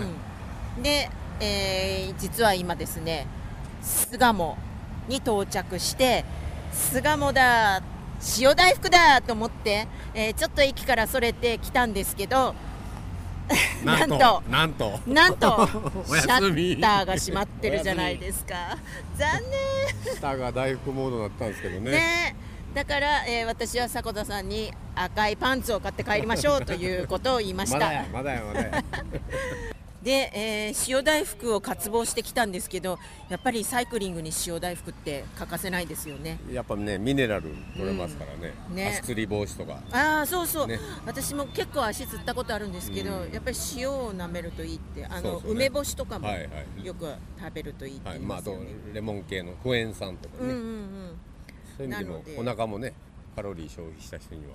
[0.77, 1.09] うん、で、
[1.41, 3.27] えー実は今ですね
[3.81, 4.57] 巣鴨
[5.09, 6.23] に到着して
[6.71, 7.81] 巣鴨だ
[8.39, 12.55] 塩大福だと思って、えーちょっと駅からそれてきたんですけど
[13.83, 15.53] なんとなんとなんと。
[15.53, 18.77] おシャッターが閉まってるじゃないですか。
[19.15, 19.29] 残
[20.19, 21.91] 下が大福モードになったんですけど念ね。
[21.91, 22.35] ね。
[22.73, 27.79] だから、えー私は迫田さんに赤いパンツを買って帰りましょうということを言いました。
[27.79, 28.83] まだやまだやまだや
[30.03, 36.39] で、えー塩大福を渇望してきたんですけどやっぱりサイクリングに塩大福って欠かせないですよね。
[36.51, 38.75] やっぱねミネラル取れますからね,、うん。
[38.75, 38.89] ね。
[38.99, 39.81] 足つり防止とか。
[39.91, 40.79] ああそうそう、ね。
[41.05, 43.31] 私も結構足つったことあるんですけど、うん。
[43.31, 45.41] やっぱり塩を舐めるといいってあのね。
[45.45, 46.43] 梅干しとかもはいは
[46.81, 46.85] い。
[46.85, 47.05] よく
[47.39, 48.63] 食べるといいってはいまあ、あと言い。
[48.63, 51.19] ますよね、レモン系のクエン酸とかね、うんうんうん。
[51.77, 52.93] そういう意味でもお腹もね
[53.35, 54.53] カロリー消費した人には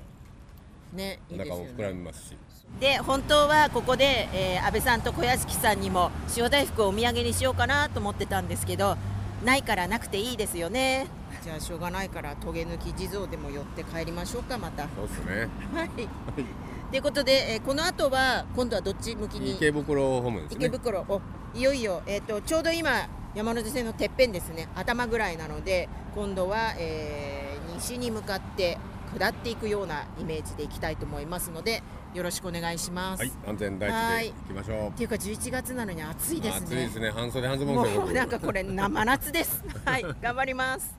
[0.92, 2.36] ねいお腹も膨らみねますし
[2.80, 8.96] で本当はここで、えー安倍さんと小屋敷さんにも塩大福をお土産にしようかなと思ってたんですけど
[9.44, 11.06] ないからなくていいですよね。
[11.42, 14.84] じゃあしょうがないからトゲ抜き地蔵でも寄って帰りましょうかまた。
[14.96, 15.48] そうですね。
[15.74, 15.88] はい。
[15.88, 16.98] とい。
[16.98, 19.54] うことで、えーこの後は今度はどっち向きに？
[19.54, 20.66] 池袋ホームですね。
[20.66, 21.04] 池袋。
[21.08, 21.20] お
[21.54, 24.68] いよいよ、えー、とちょうど今山手線のてっぺんですね。
[24.76, 28.78] 頭ぐらいなので今度は、えー西に向かって
[29.18, 31.82] 下っていくようなイメージでいきたいと思いますので
[32.14, 33.20] よろしくお願いします。
[33.20, 36.66] はい安全第はい一で行きましょうっていうか11月なのに暑いですね。
[36.66, 39.64] 暑いですね半袖半ズボンもうなんかこれ生夏です。
[39.84, 40.94] はい頑張ります。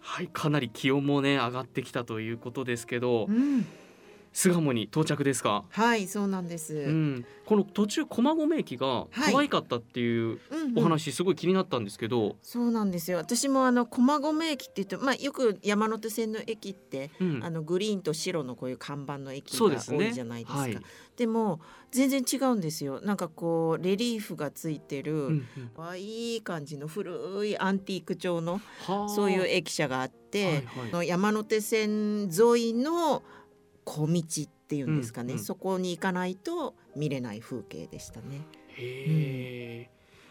[0.00, 3.66] はいかなり気温もね上がってきたということですけどうん、
[4.32, 6.74] 巣鴨に到着ですか、はいそうなんです。
[6.74, 10.78] うん、この途中駒込駅が可愛かったっていううんうん。
[10.78, 13.18] お話すごい気になったんですけど、そうなんですよ。
[13.18, 17.44] 私もあの駒込駅って言うと、まあ、よく山手線の駅って、うん。
[17.44, 20.60] あのグリーンと白のこういう看板の駅が多いじゃないですか。
[20.60, 20.78] はい。
[21.16, 23.00] でも全然違うんですよ。
[23.02, 25.70] なんかこうレリーフがついてる、うんうん。
[25.76, 29.08] 可愛い感じの古いアンティーク調のはあ。
[29.10, 30.64] そういう駅舎があって、はいはい。
[30.90, 33.22] あの山手線沿いの
[33.84, 35.44] 小道っていうんですかね、うんうん。
[35.44, 38.40] そこに行かないと見れない風景でしたね。
[38.68, 39.90] へえ、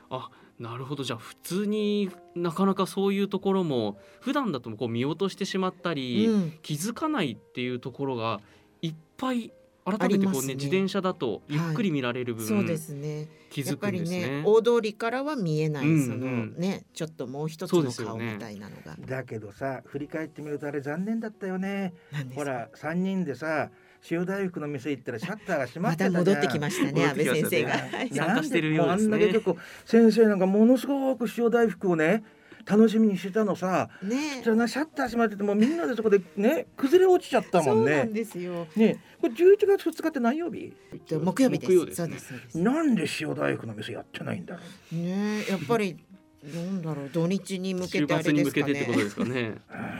[0.09, 1.03] あなるほど。
[1.03, 6.53] じゃあ普通になかなかそういうところも普段だとこう見落としてしまったり、うん。
[6.61, 8.39] 気づかないっていうところが
[8.81, 9.51] いっぱい
[9.83, 13.27] 改めてこうねね自転車だとゆっくり見られる分、そうですね。
[13.49, 14.41] 気づやっぱりくんですね。
[14.41, 16.05] ね大通りからは見えない、うんうん。
[16.05, 21.93] そのねちょっともう一つの顔みたいなのが、だけどさ振り返ってみるとあれ残念だったよね。
[22.35, 23.69] ほら3人でさ
[24.09, 26.25] 塩大福の店行ったらシャッターが閉ままってたじゃん。
[26.25, 27.71] た戻ってきましたね安倍先生が。
[28.11, 29.09] 参加してるようですね。
[29.09, 32.23] なんもあんだけ結構先生なんかものすごく塩大福をね
[32.65, 38.67] 楽しみにしてたのさねじゃあなシャッター閉まっててもうみんなでそこでね崩れ落ちちゃったもんねそうなんですよ。
[38.75, 40.73] ねこれ11月2日って何曜日？
[41.09, 41.71] で木曜日です。
[41.71, 42.57] 木曜ですねそうです。
[42.59, 45.97] なんで塩大福の店やってないんだろうねやっぱり
[46.43, 49.03] なんだろう土日に向け週てあれですか向けてってことね。
[49.03, 49.55] ですかね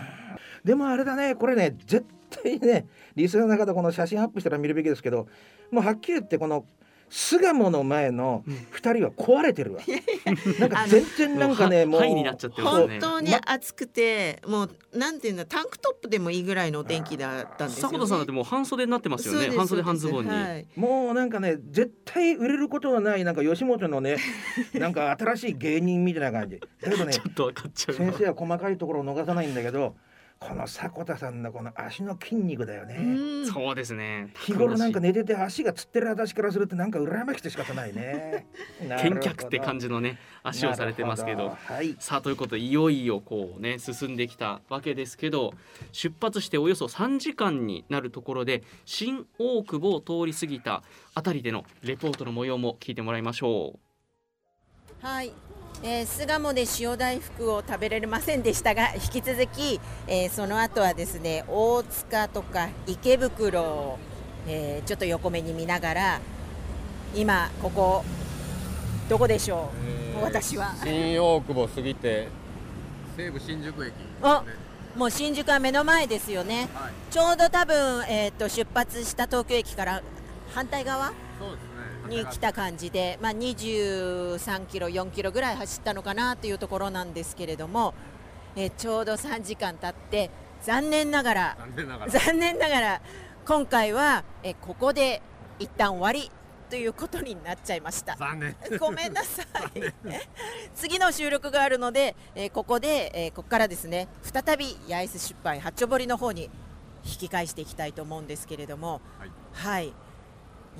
[0.64, 2.06] でもあれだねこれね絶
[2.44, 5.28] 対ねリスナーの方この写真アップしたら見るべきですけど
[5.72, 6.66] もうはっきり言ってこの
[7.14, 9.82] 巣鴨の前の2人は壊れてるわ。
[10.60, 17.98] なんか全然なんかねもう本当に暑くてもうなんていうのタンクトップでもいいぐらいのお天気だったんですよね。
[17.98, 19.50] 迫田さんだってもう半袖になってますよね。
[19.56, 20.66] 半袖半ズボンに、はい。
[20.78, 24.16] もうなんかね絶対売れることのないなんか吉本のね
[24.74, 26.62] なんか新しい芸人みたいな感じ。
[26.82, 29.98] だけどね ちょっと分かっちゃう先生は細かいところを逃さないんだけど
[30.42, 32.96] この迫田さんのこの足の筋肉だよね。
[32.98, 33.46] うん。
[33.46, 34.34] そうですね。
[34.40, 38.48] 日頃なんか寝てて足がつってる私からするとなんか羨ましくて仕方ないね。
[39.04, 41.38] 見客って感じのね足をされてますけど。
[41.38, 41.96] なるほはい。
[42.00, 45.54] さあということでいよいよこうね進んできたわけですけど
[45.92, 50.82] 出発しておよそ3時間になるところで新大久保を通り過ぎた
[51.14, 53.80] あたりでのレポートの模様も聞いてもらいましょ
[55.02, 55.34] はい、
[55.84, 64.00] えー、巣鴨で塩大福を食べれませんでしたが 引き続き、えーその後はですね大塚とか池袋を、
[64.48, 66.20] えーちょっと横目に見ながら
[67.16, 68.04] 今ここ
[69.10, 69.70] どこでしょ
[70.18, 70.74] う、私は。
[70.84, 72.30] 新大久保過ぎて
[73.18, 73.92] 西武新宿駅。
[73.92, 74.44] ねあ
[74.96, 76.70] もう新宿は目の前ですよね。
[76.74, 76.92] はい。
[77.12, 80.02] ちょうど多分、えー、と出発した東京駅から
[80.54, 81.12] 反対側？
[81.40, 81.71] そうですね
[82.08, 87.94] に来た感じで、まあ、23キロ、4キロぐらい走ったのかなというところなんですけれども、
[88.56, 90.30] えーちょうど3時間経って
[90.62, 91.58] 残念ながら
[92.10, 93.02] 残念ながら。
[93.46, 95.22] 今回は、えーここで
[95.60, 96.32] 一旦終わり
[96.70, 98.16] ということになっちゃいました。
[98.18, 98.56] 残念。
[98.80, 99.48] ごめんなさい。
[100.76, 106.50] 次の収録があるので、えーここで、えーここからですね再び八重洲出版八丁堀の方に
[107.04, 109.32] 引き返していきたいと思うんですけれどもはい。
[109.54, 109.94] はい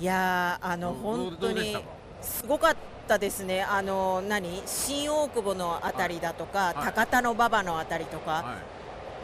[0.00, 1.76] いやーあの本当に
[2.20, 2.76] すごかっ
[3.06, 3.62] たですね。
[3.62, 4.62] あの何？
[4.66, 6.74] 新大久保のあたりだとか、はい。
[6.84, 8.56] 高田の馬場のあたりとか、は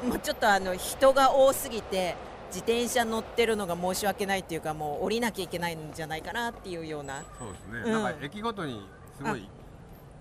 [0.04, 0.06] い。
[0.06, 2.16] もうちょっとあの人が多すぎて
[2.48, 7.24] 自転車乗ってるのが申し訳ないっていうかもう降りなきゃいけないんじゃないかなっていうような。
[7.38, 7.92] そうですね、うん。
[7.92, 9.48] なんか駅ごとにすごい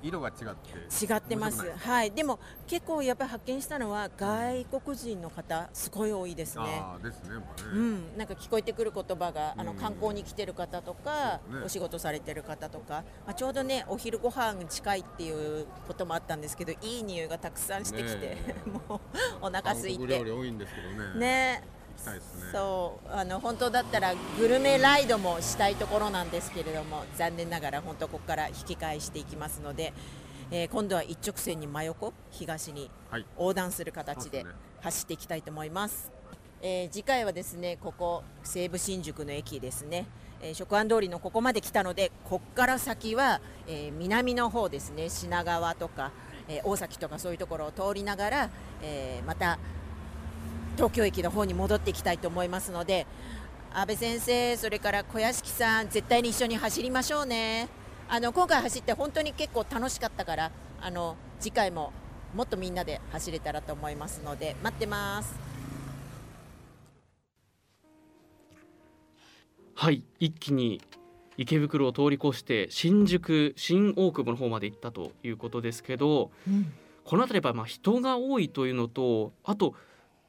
[0.02, 1.06] 色が違って。
[1.06, 1.72] 違ってます。
[1.78, 2.12] はい。
[2.12, 6.64] でも結構やっぱり発見したのは外国人の方すごい多いですね。
[6.82, 9.78] ああですねね、うん、なんか聞こえてくる言葉があのうん。
[9.78, 11.62] 観光に来てる方とか、ね。
[11.66, 18.56] お仕事されてる方とか、まあ、ちょうどねお昼ご飯近いっていうこともあったんですけどいい匂いがたくさんしてきて、ね
[18.90, 19.00] もう
[19.42, 19.98] お腹韓空いて。
[19.98, 22.52] 国料理多いんですけどねきたいですね。
[22.52, 29.94] そうあの本当だったらグルメライドもしたいところなんですけれども残念ながら本当ここから引き返していきますので、
[30.52, 33.26] えー今度は一直線に真横東にはい。
[33.38, 34.46] 横断する形で
[34.82, 36.12] 走っていきたいと思います。
[36.62, 40.06] えー次回はですねここ西武新宿の駅ですね、
[40.42, 45.10] えー、食安通りのここまで来たのでこっから先は、えー南の方ですね。
[45.10, 46.12] 品川とか、
[46.48, 48.50] えー大崎とかそういうところを通りながら、
[48.82, 49.60] えーまた
[50.78, 53.08] 東京駅の方に戻っていきたいと思いますので
[53.74, 57.68] 安倍先生それから小屋敷さん絶対に一緒に走りましょうね。
[58.10, 61.92] あの今回走って本当に結構楽しかったからあの次回も
[62.34, 65.36] もっとみんなで走れたらと思いますので待ってます。
[69.76, 70.82] はい一気に
[71.38, 76.32] 池袋を通り越して新宿新大久保の方まで行ったということですけど
[77.04, 79.76] この辺りやっぱまあ人が多いというのとあと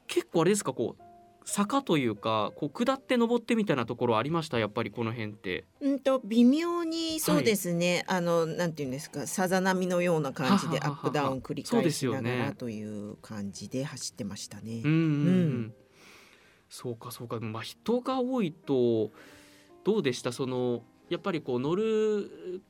[0.09, 1.03] 結構あれですかこう
[1.45, 4.59] 坂というかこう下って登ってみたいなところありました？
[4.59, 5.65] やっぱりこの辺って。
[5.79, 11.03] うんと微妙にそうですね、あのなんていうんですかさざ波のような感じでアはははは。
[11.03, 14.81] ップダウン繰り返しながすよねらという感じで走ってましたね。
[14.83, 15.73] うん。
[16.69, 17.39] そうかそうか。
[17.39, 19.11] まあ人が多いと
[19.83, 20.31] どうでした？
[20.31, 22.61] そのやっぱりこう乗る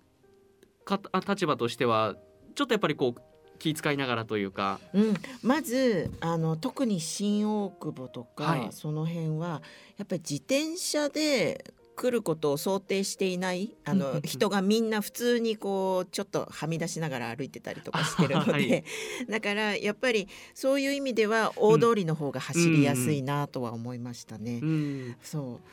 [0.86, 2.16] かあ立場としては
[2.56, 3.22] ちょっとやっぱりこう
[3.60, 4.80] 気遣いながらというか。
[4.94, 8.68] うん、まずあの特に新大久保とか、はい。
[8.72, 9.62] その辺は
[9.98, 14.14] やっぱり自転車で来ることを想定していないあうんうんうん。
[14.16, 18.84] の人がみんな普通にこうちょっとはみ出しながら歩いてたりとかしてるので、 はい。
[19.30, 24.62] だからやっぱりそういう意味では大通りの方が走りやすいなとは思いましたね。
[24.64, 25.16] うん。
[25.22, 25.68] そう。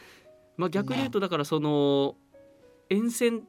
[0.57, 2.16] まあ逆に言うとだからその
[2.91, 3.43] 沿線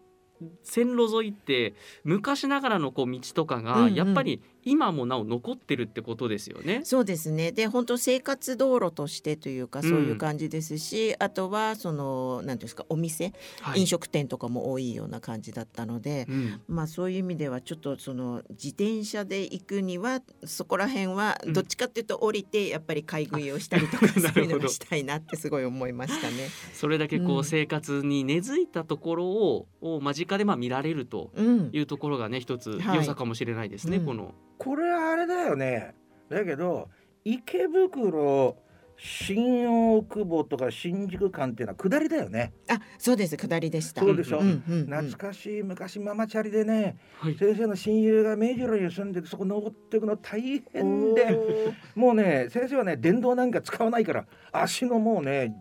[0.63, 1.73] 線路沿いって
[2.03, 6.82] 昔ながらのこう道とかうんがうんやっぱり今もなお残ってるってことですよね。
[6.84, 7.51] そうですね。
[7.51, 9.89] で本当生活道路としてというかうん。
[9.89, 13.80] そういう感じですし、あとはその何ていうんですかお店、はい。
[13.80, 16.61] 飲食店とかも多いような感じだったので、うん。
[16.68, 21.53] まあそういう意味ではちょっとその自転車で行くにはそこら辺はうん。
[21.53, 26.49] どっちかっていうと降りてやっぱり買い食いをしたりとかそういうのがしたいなってすごい思いましたね。
[26.74, 32.97] それだけこううん生活に根付いたところをを間近でまあ見られるとうん、いうところがね一つはい。
[32.97, 34.05] 良さかもしれないですね、うん。
[34.05, 34.34] この。
[34.58, 35.93] これあれだよね。
[36.30, 36.89] だけど
[37.24, 38.58] 池袋
[38.99, 42.53] 新大久保とか新宿間っていうのは下りだよね。
[42.68, 43.38] あそうです。
[43.38, 44.01] 下りでした。
[44.01, 44.86] そうでしょ、うんうんうん。
[44.86, 47.38] 懐かしい昔ママチャリでねはい。
[47.38, 51.74] 先生の親友が明治路に住んでてそこ登っていくの大変おでー。
[51.95, 55.53] もうね先生はね電動なんか使わないから足のもうね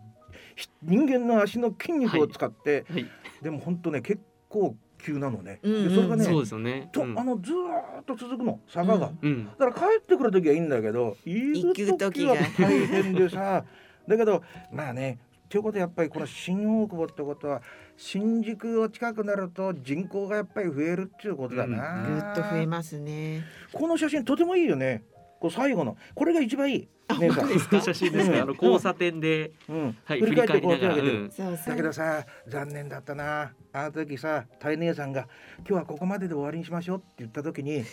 [0.54, 3.06] ひ人間の足の筋肉を使って、はい、
[3.42, 4.76] でも本当ね結構
[5.06, 5.88] 急なのね、うんうん。
[5.88, 6.88] でそれがねそうですよね。
[6.90, 7.18] と、うん。
[7.18, 8.58] あのずーっと続くの。
[8.68, 13.64] 坂が、うんうん、だから帰ってくる時はいいんだけど行く時は大変でさ。
[14.08, 14.42] だけど
[14.72, 17.62] まあねということはやっぱりこの新大久保ってことは
[17.96, 22.14] 新宿を近くなると人口がやっぱり増えるっていうことだな、うん。
[22.14, 23.44] ぐっと増えますね。
[23.72, 25.04] この写真とてもいいよね
[25.40, 26.88] こう最後のこれが一番いい。
[27.20, 27.48] 姉さん。
[27.48, 28.36] この写真ですね。
[28.36, 28.42] うん。
[28.42, 31.30] あの交差点で、うん、はい、振り返って振りながら、こう手を挙げてうん。
[31.30, 31.66] そうそう。
[31.66, 33.52] だけどさ残念だったな。
[33.72, 35.28] あの時さ大姉さんが
[35.60, 37.84] 「今日はここまでで終わりにしましょう」って言った時に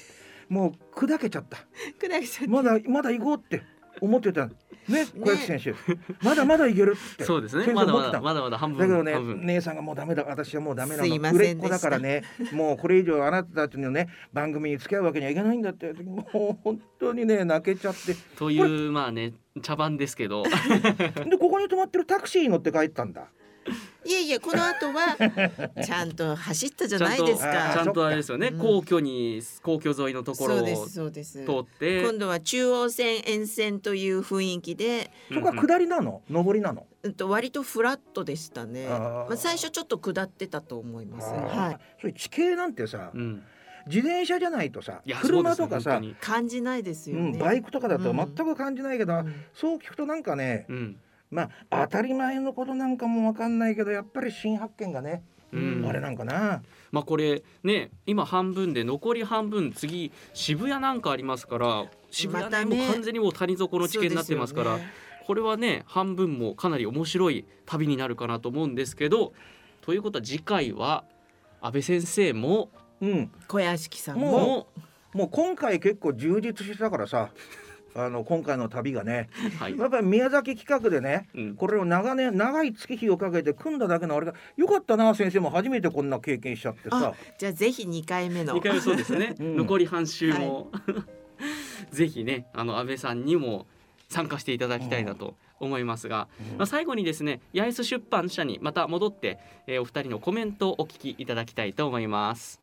[0.49, 1.57] もう砕けちゃった。
[1.99, 3.61] くらいさんまだまだ行こうって
[4.01, 4.49] 思ってた
[4.87, 5.73] ね小雪選手、
[6.23, 7.23] まだまだいけるって。
[7.23, 7.65] そうですね。
[7.65, 8.79] 先まだまだまだまだ半分。
[8.79, 10.23] だけどね姉さんがもうダメだ。
[10.23, 12.23] 私はもうダメなすいまの売れっ子だからね。
[12.51, 15.93] もうこれ以上あなたたちのね番組に付き合うわけにはいけないんだって。
[15.93, 18.15] もう本当にね泣けちゃって。
[18.37, 23.27] というまあね茶番ですけど、 でここに止まってるタクシーに乗って帰ったんだ
[24.05, 25.15] いえいえこの後は
[25.83, 27.71] ちゃんと走ったじゃないですか。
[27.71, 28.47] あーゃんとあれですよね。
[28.47, 30.87] うん皇居に皇居沿いのところを。
[30.87, 36.21] 通って、今度は中央線沿線という雰囲気で、そこは下りなの？
[36.29, 36.85] 上りなの？
[37.03, 38.87] うんと割とフラットでしたね。
[38.87, 41.29] あーまあ最初ちょっと下ってたと思います。
[41.29, 41.77] はい。
[42.01, 43.43] そういう地形なんてさ、うん、
[43.87, 47.39] 自転車じゃないとさ車とかさ感じないですようん、ね。
[47.39, 50.97] バイクとかだとうん全く感じないけど、うんそう聞くとなんかねうん、
[51.33, 55.85] まあ当たり前のことなんかもわかんないけどやっぱり新発見がね、うん。
[55.87, 56.61] あれなんかな。
[56.91, 64.87] まあこれね今半分で残り半分次渋谷なんかありますから渋谷ねもう完全にもう谷底の地形になってますからね
[65.25, 69.33] これはね半分もかなり面白い旅になるかなと思うんですけど
[69.81, 71.03] ということは次回は
[71.61, 72.69] 安倍先生も
[73.01, 73.31] うん。
[73.47, 74.67] 小屋敷さんも。
[75.13, 77.29] もう今回結構充実してたからさ
[77.95, 79.29] あの今回の旅がね
[79.59, 87.13] はい、やっぱり宮崎企画でねうん、これを長年長い月日をかけて組んだだけのあれがよかったな先生も初めてこんな経験しちゃってさ。
[87.37, 88.55] じゃあぜひ2回目の。
[88.55, 89.57] 2回目そうですね、うん。
[89.57, 90.71] 残り半周も、
[91.91, 93.67] ぜひねあの安倍さんにも
[94.09, 96.57] 参加していただきたいなと思いますが、うん。
[96.57, 102.59] まあ、最後にですね八重洲出版社にまた戻って、えーお二人のコメントをお聞きいただきたいと思います。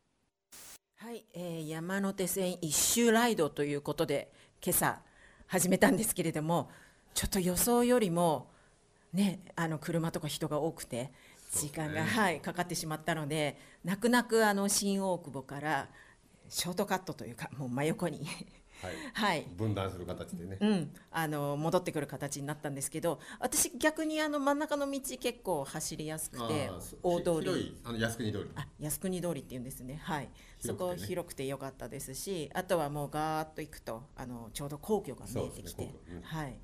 [0.96, 4.30] はい、えー山手線一周ライドということで
[4.62, 5.00] 今朝
[5.50, 6.70] 始めたんですけれども
[7.12, 8.46] ちょっと予想よりも
[9.12, 11.10] ねあの車とか人が多くて
[11.52, 15.88] 時間が、はい、かかってしまったので泣く泣くあの新大久保から
[16.48, 18.20] ショートカットというかもう真横に
[18.80, 19.46] はい、 はい。
[19.58, 20.56] 分断する形でね。
[20.58, 26.70] うん、あの戻ってくる形になったんですけど私逆にあの真ん中の道結構走りやすくて
[27.02, 27.76] 大通り。
[27.84, 28.50] あの靖国通り。
[28.54, 30.00] あ靖国通りっていうんですね。
[30.02, 30.28] はい
[30.60, 36.56] そこ広くて良かったですしあとはもうガーッと行くとあのちょうど皇居が見えてきて、ねうんはい。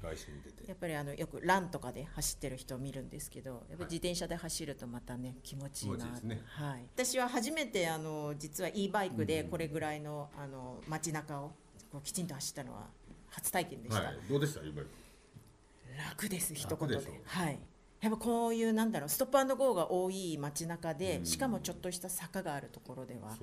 [0.69, 0.75] や。
[0.75, 6.07] っぱりあのよくランとかで走ってる人を見るんですけどやっぱり自転車で走るとまたね気持ちいいな。
[6.23, 6.43] ね。
[6.47, 11.53] はい、私は初めてあの実は e バイクでこれぐらいの,、あの街中を
[11.91, 12.87] こうきちんと走ったのは
[13.31, 14.61] 初体験でした、はい、どうでした？
[14.63, 14.83] 今。
[16.11, 16.97] 楽です一言で。
[17.25, 17.59] はい
[18.01, 23.37] やっぱこういうなんだろうストップゴーが多い街中で、しかもちょっとした坂があるところでは、ね。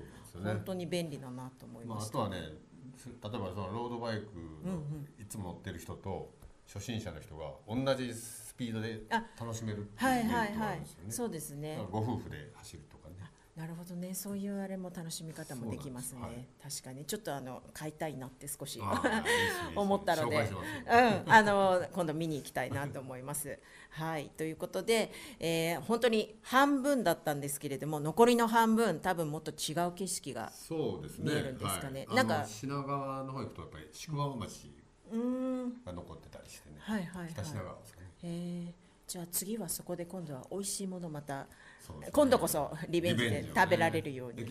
[0.43, 2.54] 本当に便利だなと思いまあ、ました、あとはね、
[2.97, 4.26] す例えばそのロードバイク
[4.66, 4.82] の
[5.20, 6.32] いつも乗ってる人と
[6.72, 11.12] 初心者の人が同じスピードであ楽しめるっていうはいメリッはいはいトがあるんですよね。
[11.12, 12.84] そうですねご夫婦で走る。
[13.56, 14.16] なるほどね。
[14.16, 16.20] そういうあれも楽しみ方もできますね。
[16.22, 17.06] そうなんです確かに。
[17.06, 18.82] ちょっとあの買いたいなって少し
[19.76, 20.38] 思ったので。
[20.38, 23.60] うん、あの今度見に行きたいなと思います。
[23.91, 24.32] はい。
[24.36, 30.51] ということで、えー本当に半分だったんですけれども残りの半分多分もっと違う景色が。
[31.20, 32.06] 見えるんですかね。
[32.08, 34.72] はい、なんか品川の方行くとやっぱり宿場町
[35.86, 36.78] が残ってたりしてね。
[36.80, 37.34] はいはいはい。
[37.34, 38.08] 北品川ですかね。
[38.24, 38.84] えー。
[39.08, 41.45] じゃあ次はそこで今度は美味しいものまた
[42.12, 44.46] 今度こそリベンジで食べられるように。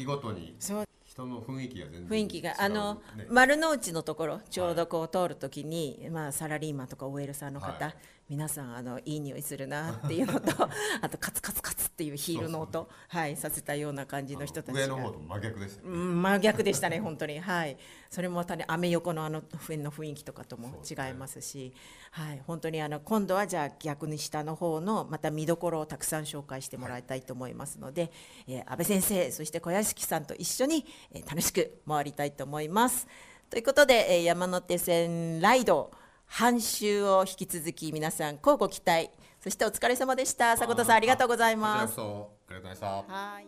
[1.12, 3.26] 人の雰囲気が全然雰囲気があの、ね。
[3.28, 7.94] 丸の内のところちょうどこう通るときに、まあ、サラリーマンとか OL さんの方、はい
[8.28, 10.68] 皆さんあのいい匂いするなっていうのと
[11.02, 14.80] あとカツカツカツっていうヒールの音はい、させたような感じの人たちが。
[14.80, 15.92] 上の方と真逆でしたよね。
[15.92, 17.38] うん真逆でしたね本当に。
[17.38, 17.76] はい。
[18.10, 21.74] それもまたねアメ横のあの辺の雰囲気とかとも違いますし。
[22.12, 22.42] はい。
[22.46, 28.10] 本当にあの今度はじゃあ逆に下の方のまた見どころをたくさん紹介してもらいたいと思いますので、
[28.46, 33.06] えー安倍先生そして小屋敷さんと一緒に、えー楽しく回りたいと思います。
[33.50, 35.90] ということで、えー山手線ライド
[36.34, 39.10] 半周を引き続き皆さん乞うご期待。
[39.38, 40.56] そしてお疲れ様でした。
[40.56, 41.94] 迫田さんありがとうございます。
[41.94, 43.14] こちらこそありがとうございました。
[43.14, 43.46] はい。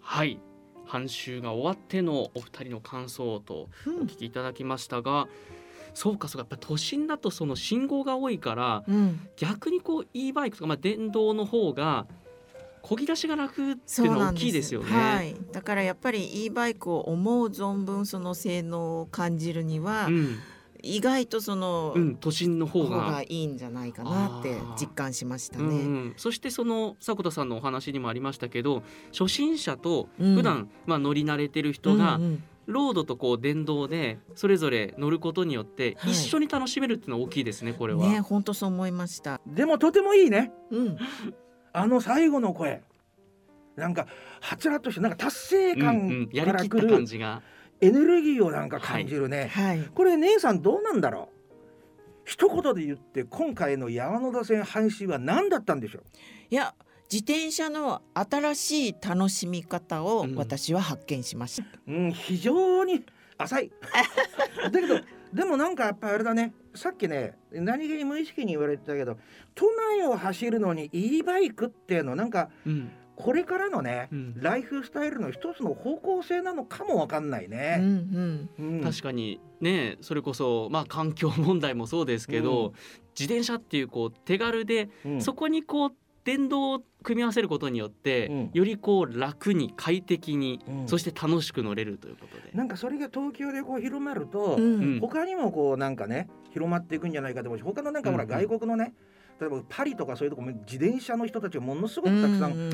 [0.00, 0.40] はい
[0.86, 5.28] 半周が終わってのお二人の感想とお聞きいただきましたが、
[5.92, 12.06] そうかそうかやっぱ都心だとその信号が多いからうん、逆にこう e バイクとか、まあ、電動の方が
[12.82, 14.90] 漕ぎ出しが楽ってそいううのは大きいですよね。
[14.90, 20.38] はい、だからやっぱり e バイクを思う存分その性能を感じるには、うん
[20.82, 25.64] 意外とその、うん、都心の方方ががいいんじゃないかなって実感しましたね。
[25.64, 25.74] うんう
[26.08, 30.34] ん、そしてその迫田さんのお話にもありましたけど初心者とうん。
[30.34, 32.42] 普段、まあ乗り慣れてる人が、うんうん。
[32.66, 36.12] ロードとこう電動でそれぞれ乗ることによってはい。
[36.12, 38.06] 一緒に楽しめるっていうのは大きいですねこれは。
[38.06, 39.40] ね本当そう思いました。
[39.46, 40.52] でもとてもいいね。
[40.70, 40.96] うん、
[41.72, 42.82] あの最後の声。
[43.76, 44.06] なんか
[44.40, 46.28] はつらっとしてなんか達成うんうん。
[46.28, 47.42] 感やりきった感じが。
[47.80, 49.80] エネルギーをなんか感じるね、はい。
[49.94, 51.36] これ姉さんどうなんだろう？
[52.24, 56.02] 一言で言って今回の山手線阪神は何だったんでしょう？
[56.50, 56.74] いや
[57.10, 61.68] 自転車の新しい楽しみ方をうん私は発見しました。
[61.88, 63.04] うん、非常に
[63.38, 63.72] 浅い。
[64.70, 65.00] だけど、
[65.32, 66.52] でもなんかやっぱあれだね。
[66.74, 69.18] さっきね、何気に無意識に言われてたけど、
[69.56, 72.90] 都内を走るのに e バイクっていうのなんかうん
[73.22, 74.34] これからのね、うん。
[74.40, 77.76] ライフスタイルの一つの方向性なのかもわかんないうんね。
[77.78, 78.48] うん。
[78.58, 78.80] うん。
[78.82, 82.72] 確かにねそれこそまあ環境問題もそうですけど、うん。
[83.18, 85.20] 自転車っていうこう手軽で、うん。
[85.22, 85.92] そこにこう
[86.24, 88.50] 電動を組み合わせることによって、うん。
[88.52, 90.88] よりこう楽に快適に、うん。
[90.88, 92.50] そして楽しく乗れるということで。
[92.52, 95.00] なんかそれが東京でこう広まると、うんうん。
[95.00, 98.36] 他にもこうなんかね広まっていくんじゃないかと思うし他のなんかほらうんうん。
[98.36, 98.94] 外国のね、
[99.40, 102.70] 例えばパリとかそういうとこも自転車の人たちがものすごくたくさん、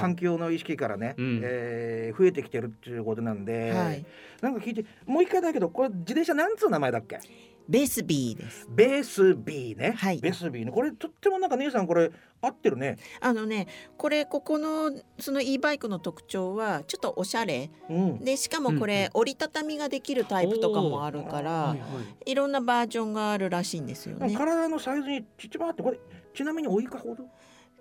[0.00, 1.40] 環境の意識からね、うん。
[1.44, 4.04] えー増えてきてるっていうことなんで、はい。
[4.40, 7.20] なんか聞いてもう一回だけどこれ自転車なんつう名前だっけ？
[7.68, 8.66] ベース B です。
[8.70, 10.18] ベース B ね、はい。
[10.18, 10.72] ベース B ね。
[10.72, 12.10] これとってもなんか姉さんこれ
[12.40, 12.96] 合ってるね。
[13.20, 13.66] あのね
[13.98, 17.70] これここのその e バイクの特徴はちょっとおしゃれ。
[17.90, 18.24] うん。
[18.24, 21.86] でしかもこれ折りたたみができるタイプとかもあるから、はいは
[22.26, 22.34] いい。
[22.34, 24.34] ろんなバージョンがあるらしいんですよね。
[24.34, 25.98] 体のサイズにちっちゃまってこれ
[26.34, 27.24] ちなみにおいかほど？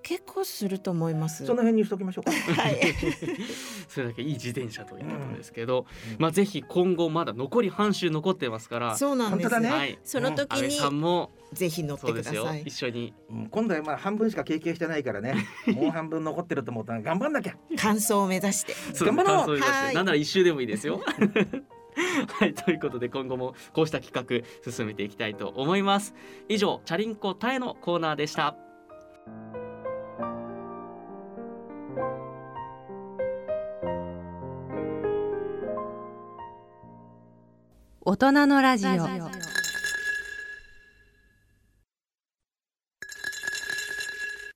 [0.07, 1.45] 結構すると思います。
[1.45, 2.79] その辺にしときましょうかはい。
[3.89, 9.59] それだけいい自転車ということですけど、うんまあぜひ今後まだ残り半周残ってますから、そうなんです。
[9.59, 12.63] ねはい、その時安倍さんにもぜひ乗ってそうですよください。
[12.63, 15.45] 一緒にうん今度はまだ半分しか経験してないからね
[15.75, 18.75] もう半分残ってると思ったら頑張んなきゃ完走を目指して。
[19.03, 19.59] 頑張ろう
[19.93, 21.01] なんなら一周でもいいですよ。
[22.39, 26.15] はいということで今後もこうした企画進めていきたいと思います。
[26.47, 28.66] 以上チャリンコタエのコーナーでした。
[38.09, 38.89] 大人のラジオ。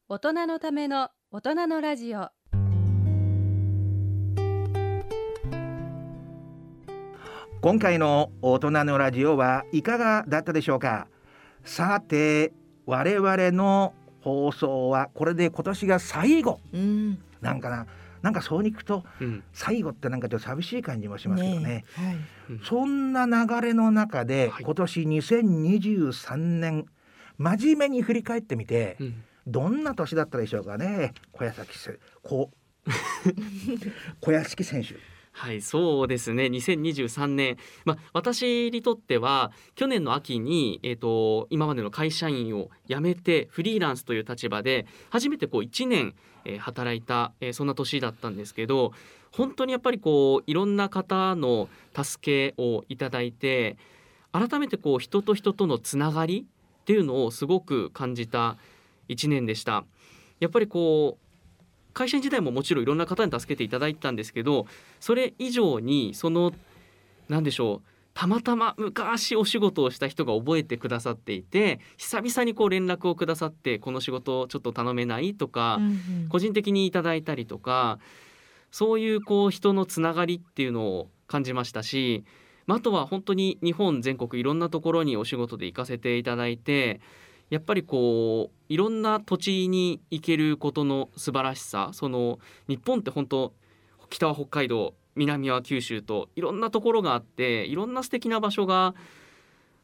[0.08, 2.30] 大人のための大人のラジオ。
[7.62, 11.10] 今回の大人のラジオはいかがだったでしょうか？
[11.66, 12.54] さて
[12.86, 16.62] 我々の放送はこれで今年が最後。
[16.72, 17.22] うん。
[17.42, 17.86] なんかな
[18.22, 19.44] なんかそうに行くとうん。
[19.54, 21.86] 最後ってなんかちょっと寂しい感じもしますけどね。
[22.00, 22.02] え。
[22.02, 22.18] はい。
[22.64, 24.64] そんな流れの中で、はい。
[24.64, 26.86] 今年2023年
[27.38, 29.24] 真面目に振り返ってみて、うん。
[29.48, 31.14] どんな年だったでしょうかね。
[31.32, 32.52] 小屋崎せこ
[34.22, 34.96] 小屋敷選手。
[35.34, 46.16] はいそうですね2023年、まあ、私にとっては去年の秋に、えー、と今までの会社員を辞めてフリーランスという立場で初めてこう1年、
[46.46, 48.94] えー働いた、えーそんな年だったんですけど
[49.32, 53.78] 本当にやっぱりこういろんな方の助けをいただいて
[54.34, 56.46] 改めてこう人と人とのつながり
[56.82, 58.58] っていうのをすごく感じた
[59.10, 59.86] 1年でした。
[60.40, 61.31] やっぱりこう
[61.94, 64.66] 会社員時代ももちろんいろんな方に助けていただいたんですけど
[65.00, 66.54] それ以上にその
[67.30, 75.90] 何でしょうたまたま昔お仕事をした人が覚えてくださっていて久々にこう連絡をくださってこの仕事をちょっと頼めないとか、うんう
[76.26, 76.28] ん。
[76.30, 78.00] 個人的にいただいたりとか
[78.72, 82.26] そういうこう人のつながりっていうのを感じましたし、
[82.68, 87.00] まあ、あとは本当に日本全国いろんなところにお仕事で行かせていただいて
[87.52, 93.54] やっぱりこういろんな土地に行けることの素晴らしさその日本って本当
[94.10, 98.96] 北は北海道南は九州といろんなところがあっていろんな素敵な場所が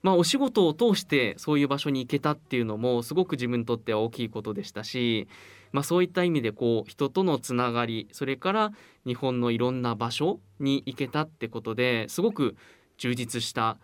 [0.01, 5.27] まあお仕事を通してそういう場所に行けたっていうのもすごく自分にとっては大きいことでしたし、
[5.73, 8.71] まあ、そういった意味でこう人とのつながりそれから
[9.05, 12.55] 日本のいろんな場所に行けたってことですごく
[12.97, 13.77] 充実した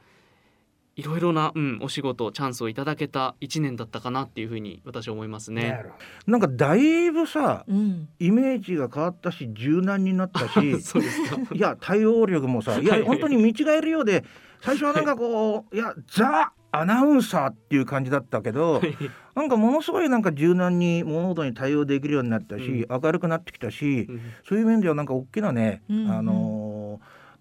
[0.96, 5.70] いろいろな、うん、お仕事チャンスをいただけた1年だったかなっていうふうに私は思いますね。
[5.70, 5.96] なるほ
[6.28, 6.32] ど。
[6.32, 8.10] なんかだいぶさうん。
[8.20, 11.56] イメージが変わったし柔軟になったし そうですか。
[11.56, 14.24] いや対応力もさいやはい本当に見違えるようで
[14.62, 18.82] 最初はなんかこう いやザアナウンサーっていう感じだったけど
[19.36, 24.22] なんかものすごいなんか柔軟に物事に対応できるようになったし、明るくなってきたし、うん。
[24.48, 26.12] そういう面ではなんか大きなね、うんうん。
[26.12, 26.73] あのー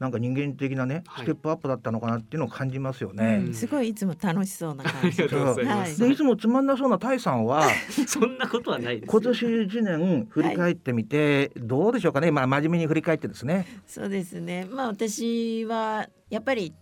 [0.03, 3.45] なんか人間的なねはいステップアップだったのかなっていうのを感じますよね。
[3.47, 5.17] うんすごいいつも楽しそうなあ感じ。
[5.17, 7.69] でいつもつまんなそうなタイさんは
[8.07, 9.21] そんなことはないですよ。
[9.21, 13.67] 今年1年振り返ってみて、どうでしょうかねまあ真面目に振り返ってですね。
[13.87, 14.67] そうですね。
[14.69, 16.75] まあ私はやっぱり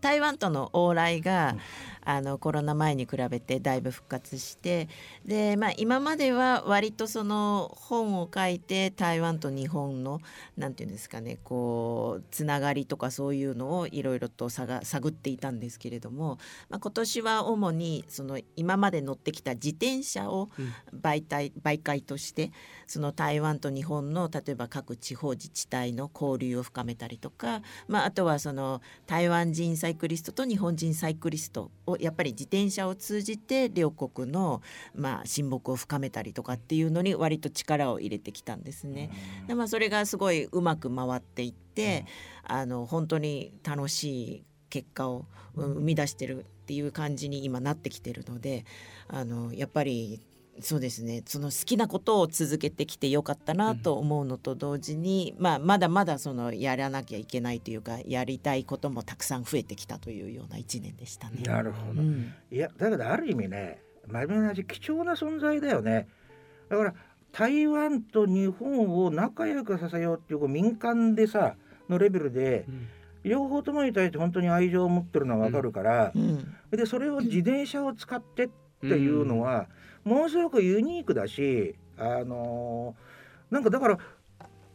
[0.00, 1.56] 台湾との往来が、
[2.04, 4.88] あのコロナ前に比べてだいぶ復活して
[5.24, 10.20] で、まあ、今までは割とその本を書いて台湾と日本の
[10.56, 16.38] なんていうんですかねこうつながりとかそういうのをいろいろと探探っていたんですけれども、
[16.68, 20.72] まあ、今年は主にその今まで乗ってきた自転車をうん。
[21.02, 22.52] 媒体媒介として
[22.86, 34.62] その台湾と日本の例えば各地方自治体の交流を深めたりとか、まあ、あとはその台湾人サイクリストと日本人サイクリストをやっぱり自転車を通じて両国の、
[34.94, 39.10] まあ、親睦を深めたりとかっていうのに割と力を入れてきたんですね。
[39.46, 42.06] でまあ、それがすごいうまく回っていって、
[42.44, 48.64] あの本当に楽しい結果をうん生み出してるっていう感じに今なってきてるので
[49.08, 50.20] あのやっぱり
[50.62, 51.22] そうですね。
[51.26, 61.42] その好きなことを続けてきてよかったなと思うのと同時に、まあ、まだまだそのやらなきゃいけないというかやりたいこともたくさん増えてきたというような一年でしたね。
[61.42, 62.00] なるほど。
[62.00, 62.32] うん。
[62.50, 66.08] いやだけどある意味ね真面目な話貴重な存在だよね。
[66.68, 66.94] だから
[67.32, 71.56] 台湾と日本を仲良くさせようっていうこう民間でさ
[71.88, 72.88] のレベルでうん。
[73.24, 76.54] 両方ともに対して本当に愛情を持ってるのはわかるからう、ん。
[76.70, 78.48] でそれを自転車を使ってっ
[78.80, 79.68] ていうのは
[80.04, 83.98] ものすごくユニークだしあのーなんかだから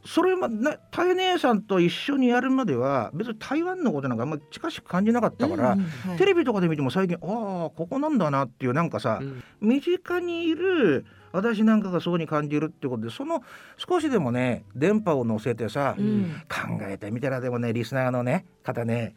[0.05, 6.17] それまなタイ姉さんと一緒にやるまでは別に台湾のことなんかあんまり近しく感じなかったから、うんうんはい。
[6.17, 9.43] テレビとかで見ても最近ああここなんだなっていうなんかさ、うん。
[9.59, 13.43] 身近にいる私なんかがそうに感じるってことでその
[13.75, 16.41] 少しでもね電波を乗せてさ、うん。
[16.47, 19.15] 考えてみたらでもねリスナーのね方ね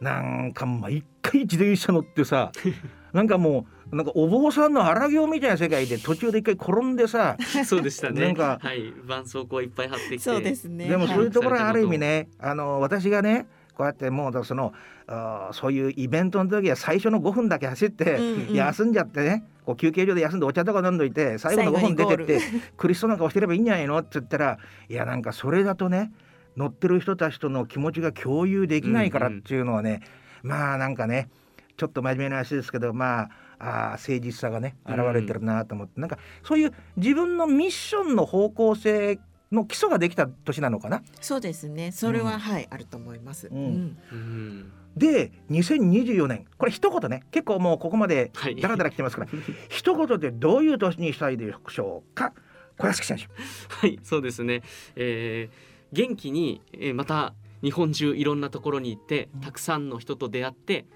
[0.00, 2.52] なんか毎回自転車乗ってさ
[3.12, 7.36] なんかもうなんかお坊さんの荒行みたいな世界で途中で一回転んでさ
[7.66, 8.22] そうでしたね。
[8.22, 10.18] なんかはい、絆創膏いっぱい貼ってきて。
[10.18, 10.88] そうですね。
[10.88, 14.72] でもそういうところはある意味はいねあの私がねこうやってもうその
[15.06, 18.54] あーそういうイベントの時は最初の5分だけ走って、うんうん。
[18.54, 22.40] 休んじゃってねこう休憩所で休んでお茶とか飲んどいて最後の5分出てって
[22.78, 23.98] 苦しそうな顔してればいいんじゃないの？
[23.98, 26.12] って言ったらいやなんかそれだとね
[26.56, 30.00] 乗ってる人たちとの気持ちが共有できないからっていうのはね、
[30.42, 31.28] まあなんかね
[31.76, 33.30] ちょっと真面目な話ですけどまあ
[33.64, 39.20] あー誠実さがね現れてるなと思って、なんかそういう自分のミッションの方向性
[39.52, 41.02] の基礎ができた年なのかな？
[41.20, 41.92] そうですね。
[41.92, 42.38] それは、うん。
[42.38, 43.48] はいあると思います。
[43.48, 43.56] うん。
[43.56, 43.96] うん。
[44.10, 44.72] うん。
[44.96, 47.22] で2024年これ一言ね。
[47.30, 48.56] 結構もうここまではい。
[48.60, 49.28] ダラダラ来てますから、
[49.70, 52.32] 一言でどういう年にしたいでしょうか？
[52.78, 53.24] 小安木選手。
[53.68, 54.62] はい、そうですね。
[54.96, 60.86] えー元気に、えーまた日本中いろんなところに行ってたくさんの人と出会って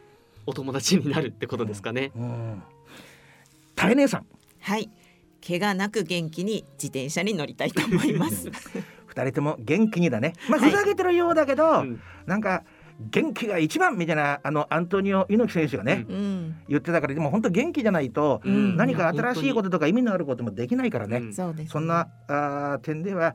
[0.46, 2.12] お友達になるってことですかね。
[2.16, 2.62] うん。
[3.74, 4.26] 大姉さん
[4.60, 4.90] はい。
[5.46, 8.50] 怪我なく元気に自転車に乗りたいと思います。
[9.06, 10.32] 二人とも元気にだね。
[10.48, 12.64] まあはいふざけてるようだけど、うんなんか
[12.98, 16.56] 元気が一番みたいなあのアントニオ猪木選手がね、ううん。
[16.68, 21.18] 言ってたからでも本当元気じゃないと、うん何か新しいこととか意味のあることもできないからね。
[21.18, 23.34] うんそうです、そんなあー点では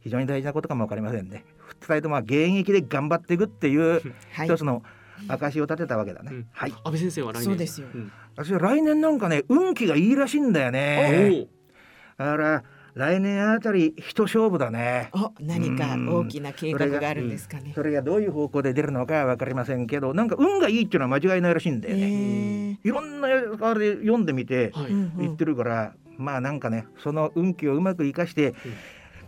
[0.00, 1.44] 非常に大事なことかもわかりませんね。
[1.80, 4.00] 二人とも現役で頑張っていくっていう
[4.32, 4.82] はい一つの
[5.28, 6.30] 証を立てたわけだね。
[6.32, 6.46] うん。
[6.52, 6.72] はい。
[6.72, 7.44] 安倍先生は来年。
[7.44, 7.88] そうですよ。
[7.88, 8.12] ん。
[8.36, 11.48] 私は来年なんかね運気がいいらしいんだよね。
[12.18, 12.64] おおだから
[12.94, 15.10] 来年あたり一勝負だね。
[15.12, 17.72] お何か大きな計画があるんですかね。
[17.74, 22.78] それがどういう方向で出るのかわかりませんけどなんか運がいいっていうのは間違いないらしいんだよね。
[22.84, 24.86] いろんなあれ読んでみてはい。
[25.18, 28.54] 言ってるから、まあなんかねその運気をうまく生かして、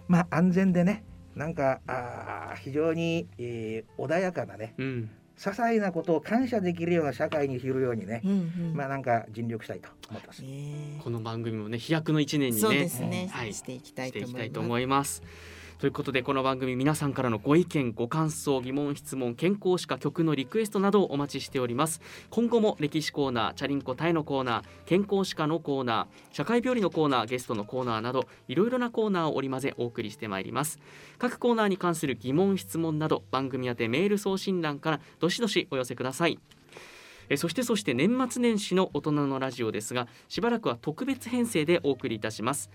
[0.08, 8.34] まあ安全でねなんかあー非常に、えー穏やかなねうん些細なことを感謝できるような社会にするようにね、うんう
[8.72, 8.74] ん。
[8.74, 10.42] まあなんか尽力したいと思ってます。
[10.42, 11.00] ね。
[11.02, 12.88] この番組もね飛躍の一年にね。
[13.08, 13.52] ね、はい。
[13.52, 15.22] していきたいと思います。
[15.84, 22.00] ということでこの番組皆さんからのご意見ご感想疑問質問健康歯科曲のリクエストなどをお待ちしております。
[22.30, 30.80] 今後も歴史コーナーチャリンコタイのコーナー健康歯科のコーナー社会病理のコーナーゲストのコーナーなどいろいろなコーナーを織り交ぜお送りしてまいります。
[31.18, 36.38] 各コーナーに関する疑問質問など番組宛てメール送信欄からどしどしお寄せください。
[37.28, 42.70] えそしてそして年末年始の大人のラジオですがしばらくは特別編成でお送りいたします。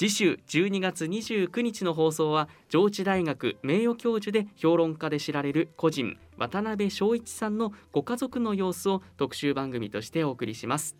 [0.00, 10.96] 次週12月29日の放送は上智大学名誉教授で評論家で知られる個人渡辺翔一さんのご家族の様子を特集番組としてお送りします。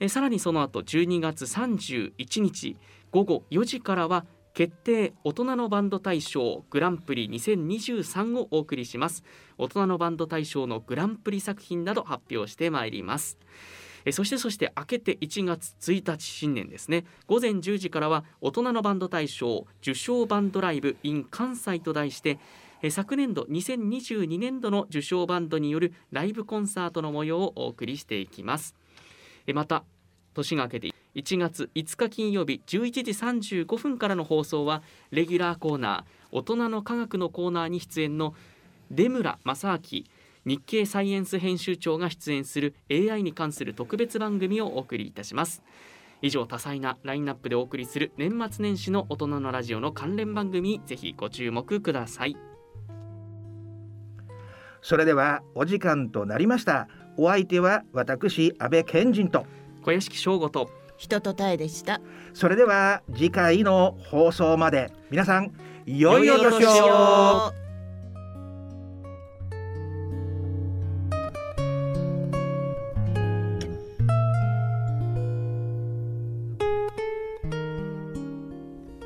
[0.00, 2.78] えさらにその後12月31日
[3.10, 4.24] 午後4時からは
[4.54, 9.22] 決定大人のバンド大賞グランプリ2023をお送りします。
[9.58, 13.36] 大人のバンド大賞のグランプリ作品など発表してまいります。
[14.04, 17.04] えそしてそして明けて1月1日新年ですね。
[17.26, 22.38] 午前10時からは大人のバンド大賞受賞バンドライブ in 関西と題して
[22.90, 28.74] 昨年度2022年度の受賞バンドによるライブコンサートの模様をお送りしていきます。
[29.54, 29.84] また
[30.34, 38.34] 年が明けて1月5日金曜日11時35分からの放送はレギュラーコーナー大人の科学のコーナーに出演の
[38.90, 40.04] 出村正明
[40.44, 45.62] 日経サイエンス編集長が出演する AI に関する特別番組をお送りいたします
[46.20, 52.36] 以上多彩なラインナップでお送りする年末年始の大人のラジオの関連番組にぜひご注目ください
[54.82, 56.88] それではお時間となりました。
[57.16, 59.46] お相手は私安倍賢人と。
[59.82, 62.00] 小屋敷翔吾と人とたえでした。
[62.34, 65.52] それでは次回の放送まで皆さん
[65.86, 67.61] 良いお年を